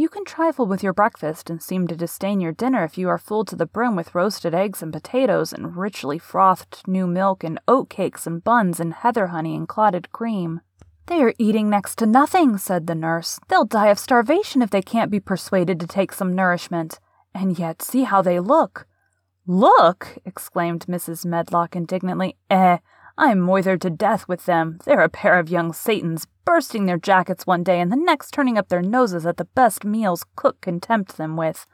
you 0.00 0.08
can 0.08 0.24
trifle 0.24 0.64
with 0.64 0.82
your 0.82 0.94
breakfast 0.94 1.50
and 1.50 1.62
seem 1.62 1.86
to 1.86 1.94
disdain 1.94 2.40
your 2.40 2.52
dinner 2.52 2.84
if 2.84 2.96
you 2.96 3.08
are 3.10 3.18
full 3.18 3.44
to 3.44 3.54
the 3.54 3.66
brim 3.66 3.94
with 3.94 4.14
roasted 4.14 4.54
eggs 4.54 4.82
and 4.82 4.94
potatoes 4.94 5.52
and 5.52 5.76
richly 5.76 6.18
frothed 6.18 6.82
new 6.86 7.06
milk 7.06 7.44
and 7.44 7.60
oat 7.68 7.90
cakes 7.90 8.26
and 8.26 8.42
buns 8.42 8.80
and 8.80 8.94
heather 8.94 9.26
honey 9.26 9.54
and 9.54 9.68
clotted 9.68 10.10
cream. 10.10 10.62
They 11.06 11.20
are 11.20 11.34
eating 11.38 11.68
next 11.68 11.96
to 11.96 12.06
nothing, 12.06 12.56
said 12.56 12.86
the 12.86 12.94
nurse. 12.94 13.38
They'll 13.48 13.66
die 13.66 13.88
of 13.88 13.98
starvation 13.98 14.62
if 14.62 14.70
they 14.70 14.80
can't 14.80 15.10
be 15.10 15.20
persuaded 15.20 15.78
to 15.80 15.86
take 15.86 16.12
some 16.12 16.32
nourishment. 16.32 16.98
And 17.34 17.58
yet, 17.58 17.82
see 17.82 18.04
how 18.04 18.22
they 18.22 18.40
look. 18.40 18.86
Look! 19.46 20.18
exclaimed 20.24 20.86
Mrs. 20.86 21.26
Medlock 21.26 21.76
indignantly. 21.76 22.36
Eh, 22.48 22.78
I'm 23.22 23.40
moithered 23.40 23.82
to 23.82 23.90
death 23.90 24.26
with 24.28 24.46
them. 24.46 24.78
They're 24.86 25.02
a 25.02 25.10
pair 25.10 25.38
of 25.38 25.50
young 25.50 25.74
Satans, 25.74 26.26
bursting 26.46 26.86
their 26.86 26.96
jackets 26.96 27.46
one 27.46 27.62
day 27.62 27.78
and 27.78 27.92
the 27.92 27.96
next 27.96 28.30
turning 28.30 28.56
up 28.56 28.70
their 28.70 28.80
noses 28.80 29.26
at 29.26 29.36
the 29.36 29.44
best 29.44 29.84
meals 29.84 30.24
cook 30.36 30.62
can 30.62 30.80
tempt 30.80 31.18
them 31.18 31.36
with. 31.36 31.66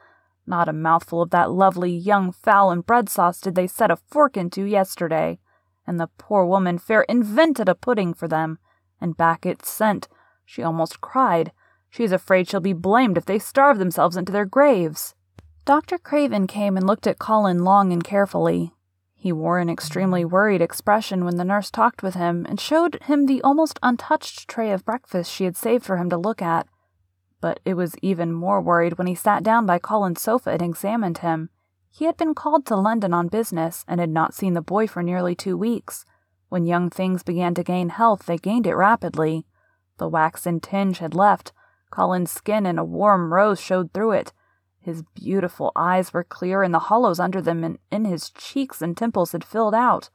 Not 0.45 0.69
a 0.69 0.73
mouthful 0.73 1.23
of 1.23 1.31
that 1.31 1.53
lovely 1.53 1.93
young 1.93 2.33
fowl 2.33 2.73
and 2.73 2.85
bread 2.85 3.09
sauce 3.09 3.41
did 3.41 3.55
they 3.55 3.69
set 3.69 3.93
a 3.93 3.97
fork 3.97 4.37
into 4.37 4.65
yesterday, 4.65 5.39
and 5.87 6.01
the 6.01 6.11
poor 6.19 6.45
woman 6.45 6.79
fair 6.79 7.03
invented 7.03 7.69
a 7.69 7.77
pudding 7.77 8.13
for 8.13 8.27
them, 8.27 8.59
and 9.01 9.17
back 9.17 9.47
it 9.47 9.65
sent. 9.65 10.09
She 10.45 10.65
almost 10.65 11.01
cried. 11.01 11.53
She's 11.89 12.11
afraid 12.11 12.49
she'll 12.49 12.59
be 12.59 12.73
blamed 12.73 13.17
if 13.17 13.25
they 13.25 13.39
starve 13.39 13.79
themselves 13.79 14.17
into 14.17 14.33
their 14.33 14.47
graves. 14.47 15.15
Dr. 15.65 15.97
Craven 15.97 16.49
came 16.49 16.77
and 16.77 16.89
looked 16.89 17.07
at 17.07 17.21
Colin 17.21 17.63
long 17.63 17.93
and 17.93 18.03
carefully. 18.03 18.73
He 19.27 19.33
wore 19.33 19.59
an 19.59 19.69
extremely 19.69 20.25
worried 20.25 20.62
expression 20.62 21.25
when 21.25 21.35
the 21.35 21.43
nurse 21.43 21.69
talked 21.69 22.01
with 22.01 22.15
him 22.15 22.47
and 22.49 22.61
showed 22.61 23.03
him 23.03 23.27
the 23.27 23.43
almost 23.43 23.77
untouched 23.83 24.47
tray 24.47 24.71
of 24.71 24.85
breakfast 24.85 25.33
she 25.33 25.43
had 25.43 25.57
saved 25.57 25.85
for 25.85 25.97
him 25.97 26.09
to 26.11 26.17
look 26.17 26.41
at. 26.41 26.69
But 27.41 27.59
it 27.65 27.75
was 27.75 27.97
even 28.03 28.31
more 28.31 28.61
worried 28.61 28.99
when 28.99 29.09
he 29.09 29.17
sat 29.17 29.43
down 29.43 29.67
by 29.67 29.81
Colin's 29.81 30.21
sofa 30.21 30.51
and 30.51 30.62
examined 30.62 31.19
him. 31.19 31.51
He 31.91 32.05
had 32.05 32.17
been 32.17 32.37
called 32.37 32.67
to 32.67 32.77
London 32.77 33.12
on 33.12 33.27
business 33.27 33.85
and 33.89 33.99
had 33.99 34.11
not 34.11 34.33
seen 34.33 34.53
the 34.55 34.62
boy 34.62 34.87
for 34.87 35.03
nearly 35.03 35.35
two 35.35 35.57
weeks. 35.57 36.05
When 36.49 36.65
young 36.65 36.89
things 36.89 37.25
began 37.25 37.53
to 37.55 37.65
gain 37.65 37.89
health, 37.89 38.27
they 38.27 38.39
gained 38.39 38.69
it 38.69 38.77
rapidly. 38.77 39.45
The 39.99 40.09
waxen 40.09 40.61
tinge 40.61 40.99
had 40.99 41.15
left. 41.15 41.53
Colin's 41.91 42.31
skin 42.31 42.65
in 42.65 42.79
a 42.79 42.85
warm 42.85 43.35
rose 43.35 43.61
showed 43.61 43.93
through 43.93 44.12
it, 44.12 44.33
his 44.87 45.03
beautiful 45.03 45.72
eyes 45.75 46.12
were 46.12 46.22
clear, 46.22 46.62
and 46.62 46.72
the 46.72 46.79
hollows 46.79 47.18
under 47.18 47.42
them 47.42 47.64
and 47.64 47.77
in 47.90 48.05
his 48.05 48.31
cheeks 48.31 48.81
and 48.81 48.96
temples 48.96 49.33
had 49.33 49.42
filled 49.42 49.75
out. 49.75 50.11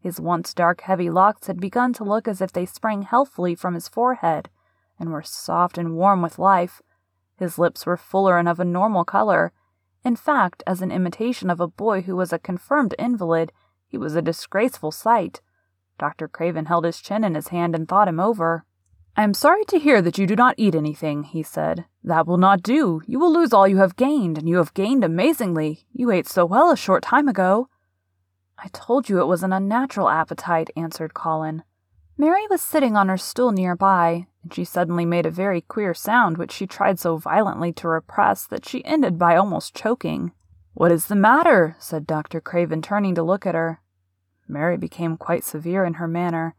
His 0.00 0.18
once 0.18 0.54
dark, 0.54 0.80
heavy 0.80 1.10
locks 1.10 1.48
had 1.48 1.60
begun 1.60 1.92
to 1.92 2.02
look 2.02 2.26
as 2.26 2.40
if 2.40 2.50
they 2.50 2.64
sprang 2.64 3.02
healthfully 3.02 3.54
from 3.54 3.74
his 3.74 3.88
forehead, 3.88 4.48
and 4.98 5.12
were 5.12 5.22
soft 5.22 5.76
and 5.76 5.96
warm 5.96 6.22
with 6.22 6.38
life. 6.38 6.80
His 7.36 7.58
lips 7.58 7.84
were 7.84 7.98
fuller 7.98 8.38
and 8.38 8.48
of 8.48 8.58
a 8.58 8.64
normal 8.64 9.04
color. 9.04 9.52
In 10.02 10.16
fact, 10.16 10.62
as 10.66 10.80
an 10.80 10.90
imitation 10.90 11.50
of 11.50 11.60
a 11.60 11.68
boy 11.68 12.00
who 12.00 12.16
was 12.16 12.32
a 12.32 12.38
confirmed 12.38 12.94
invalid, 12.98 13.52
he 13.86 13.98
was 13.98 14.16
a 14.16 14.22
disgraceful 14.22 14.92
sight. 14.92 15.42
Dr. 15.98 16.26
Craven 16.26 16.64
held 16.64 16.86
his 16.86 17.02
chin 17.02 17.22
in 17.22 17.34
his 17.34 17.48
hand 17.48 17.74
and 17.74 17.86
thought 17.86 18.08
him 18.08 18.18
over. 18.18 18.64
I 19.18 19.24
am 19.24 19.32
sorry 19.32 19.64
to 19.68 19.78
hear 19.78 20.02
that 20.02 20.18
you 20.18 20.26
do 20.26 20.36
not 20.36 20.56
eat 20.58 20.74
anything, 20.74 21.22
he 21.22 21.42
said. 21.42 21.86
That 22.04 22.26
will 22.26 22.36
not 22.36 22.62
do. 22.62 23.00
You 23.06 23.18
will 23.18 23.32
lose 23.32 23.54
all 23.54 23.66
you 23.66 23.78
have 23.78 23.96
gained, 23.96 24.36
and 24.36 24.46
you 24.46 24.58
have 24.58 24.74
gained 24.74 25.02
amazingly. 25.02 25.86
You 25.90 26.10
ate 26.10 26.28
so 26.28 26.44
well 26.44 26.70
a 26.70 26.76
short 26.76 27.02
time 27.02 27.26
ago. 27.26 27.70
I 28.58 28.68
told 28.74 29.08
you 29.08 29.18
it 29.18 29.26
was 29.26 29.42
an 29.42 29.54
unnatural 29.54 30.10
appetite, 30.10 30.68
answered 30.76 31.14
Colin. 31.14 31.62
Mary 32.18 32.46
was 32.50 32.60
sitting 32.60 32.94
on 32.94 33.08
her 33.08 33.16
stool 33.16 33.52
near 33.52 33.74
by, 33.74 34.26
and 34.42 34.52
she 34.52 34.64
suddenly 34.64 35.06
made 35.06 35.24
a 35.24 35.30
very 35.30 35.62
queer 35.62 35.94
sound 35.94 36.36
which 36.36 36.52
she 36.52 36.66
tried 36.66 36.98
so 36.98 37.16
violently 37.16 37.72
to 37.72 37.88
repress 37.88 38.46
that 38.46 38.68
she 38.68 38.84
ended 38.84 39.18
by 39.18 39.34
almost 39.34 39.74
choking. 39.74 40.32
What 40.74 40.92
is 40.92 41.06
the 41.06 41.16
matter? 41.16 41.74
said 41.78 42.06
Dr. 42.06 42.42
Craven, 42.42 42.82
turning 42.82 43.14
to 43.14 43.22
look 43.22 43.46
at 43.46 43.54
her. 43.54 43.80
Mary 44.46 44.76
became 44.76 45.16
quite 45.16 45.42
severe 45.42 45.86
in 45.86 45.94
her 45.94 46.06
manner. 46.06 46.54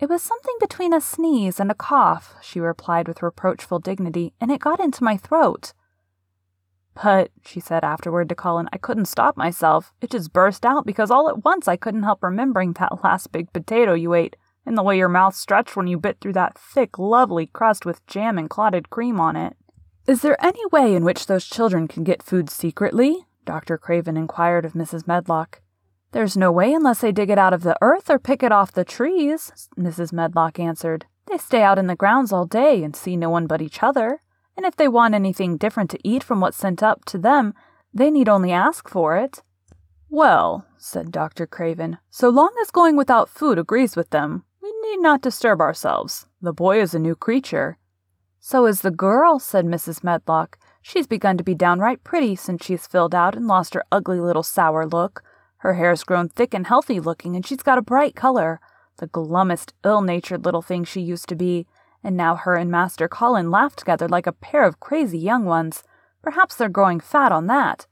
It 0.00 0.08
was 0.08 0.22
something 0.22 0.54
between 0.60 0.92
a 0.92 1.00
sneeze 1.00 1.60
and 1.60 1.70
a 1.70 1.74
cough, 1.74 2.34
she 2.42 2.58
replied 2.58 3.06
with 3.06 3.22
reproachful 3.22 3.78
dignity, 3.78 4.34
and 4.40 4.50
it 4.50 4.60
got 4.60 4.80
into 4.80 5.04
my 5.04 5.16
throat. 5.16 5.72
But, 7.00 7.30
she 7.44 7.60
said 7.60 7.84
afterward 7.84 8.28
to 8.28 8.34
Colin, 8.34 8.68
I 8.72 8.78
couldn't 8.78 9.06
stop 9.06 9.36
myself. 9.36 9.92
It 10.00 10.10
just 10.10 10.32
burst 10.32 10.64
out 10.64 10.86
because 10.86 11.10
all 11.10 11.28
at 11.28 11.44
once 11.44 11.68
I 11.68 11.76
couldn't 11.76 12.02
help 12.02 12.22
remembering 12.22 12.72
that 12.74 13.02
last 13.04 13.32
big 13.32 13.52
potato 13.52 13.94
you 13.94 14.14
ate, 14.14 14.36
and 14.66 14.76
the 14.76 14.82
way 14.82 14.96
your 14.96 15.08
mouth 15.08 15.34
stretched 15.34 15.76
when 15.76 15.86
you 15.86 15.98
bit 15.98 16.18
through 16.20 16.32
that 16.34 16.58
thick, 16.58 16.98
lovely 16.98 17.46
crust 17.46 17.84
with 17.84 18.06
jam 18.06 18.38
and 18.38 18.50
clotted 18.50 18.90
cream 18.90 19.20
on 19.20 19.36
it. 19.36 19.56
Is 20.06 20.22
there 20.22 20.42
any 20.44 20.64
way 20.66 20.94
in 20.94 21.04
which 21.04 21.26
those 21.26 21.46
children 21.46 21.88
can 21.88 22.04
get 22.04 22.22
food 22.22 22.50
secretly? 22.50 23.26
Dr. 23.44 23.78
Craven 23.78 24.16
inquired 24.16 24.64
of 24.64 24.72
Mrs. 24.72 25.06
Medlock. 25.06 25.60
There's 26.14 26.36
no 26.36 26.52
way 26.52 26.72
unless 26.72 27.00
they 27.00 27.10
dig 27.10 27.28
it 27.28 27.38
out 27.38 27.52
of 27.52 27.64
the 27.64 27.76
earth 27.82 28.08
or 28.08 28.20
pick 28.20 28.44
it 28.44 28.52
off 28.52 28.70
the 28.70 28.84
trees, 28.84 29.50
Mrs. 29.76 30.12
Medlock 30.12 30.60
answered. 30.60 31.06
They 31.26 31.38
stay 31.38 31.60
out 31.60 31.76
in 31.76 31.88
the 31.88 31.96
grounds 31.96 32.32
all 32.32 32.46
day 32.46 32.84
and 32.84 32.94
see 32.94 33.16
no 33.16 33.28
one 33.28 33.48
but 33.48 33.60
each 33.60 33.82
other. 33.82 34.22
And 34.56 34.64
if 34.64 34.76
they 34.76 34.86
want 34.86 35.16
anything 35.16 35.56
different 35.56 35.90
to 35.90 36.08
eat 36.08 36.22
from 36.22 36.38
what's 36.38 36.56
sent 36.56 36.84
up 36.84 37.04
to 37.06 37.18
them, 37.18 37.52
they 37.92 38.12
need 38.12 38.28
only 38.28 38.52
ask 38.52 38.88
for 38.88 39.16
it. 39.16 39.42
Well, 40.08 40.64
said 40.78 41.10
Dr. 41.10 41.48
Craven, 41.48 41.98
so 42.10 42.28
long 42.28 42.54
as 42.62 42.70
going 42.70 42.96
without 42.96 43.28
food 43.28 43.58
agrees 43.58 43.96
with 43.96 44.10
them, 44.10 44.44
we 44.62 44.72
need 44.82 45.00
not 45.00 45.20
disturb 45.20 45.60
ourselves. 45.60 46.28
The 46.40 46.52
boy 46.52 46.80
is 46.80 46.94
a 46.94 47.00
new 47.00 47.16
creature. 47.16 47.76
So 48.38 48.66
is 48.66 48.82
the 48.82 48.92
girl, 48.92 49.40
said 49.40 49.66
Mrs. 49.66 50.04
Medlock. 50.04 50.58
She's 50.80 51.08
begun 51.08 51.36
to 51.38 51.42
be 51.42 51.56
downright 51.56 52.04
pretty 52.04 52.36
since 52.36 52.64
she's 52.64 52.86
filled 52.86 53.16
out 53.16 53.34
and 53.34 53.48
lost 53.48 53.74
her 53.74 53.82
ugly 53.90 54.20
little 54.20 54.44
sour 54.44 54.86
look. 54.86 55.24
Her 55.64 55.74
hair's 55.74 56.04
grown 56.04 56.28
thick 56.28 56.52
and 56.52 56.66
healthy 56.66 57.00
looking, 57.00 57.34
and 57.34 57.44
she's 57.44 57.62
got 57.62 57.78
a 57.78 57.82
bright 57.82 58.14
color. 58.14 58.60
The 58.98 59.06
glummest, 59.06 59.72
ill 59.82 60.02
natured 60.02 60.44
little 60.44 60.60
thing 60.60 60.84
she 60.84 61.00
used 61.00 61.26
to 61.30 61.34
be, 61.34 61.66
and 62.02 62.18
now 62.18 62.36
her 62.36 62.54
and 62.54 62.70
Master 62.70 63.08
Colin 63.08 63.50
laugh 63.50 63.74
together 63.74 64.06
like 64.06 64.26
a 64.26 64.32
pair 64.32 64.64
of 64.64 64.78
crazy 64.78 65.18
young 65.18 65.46
ones. 65.46 65.82
Perhaps 66.22 66.56
they're 66.56 66.68
growing 66.68 67.00
fat 67.00 67.32
on 67.32 67.46
that. 67.46 67.86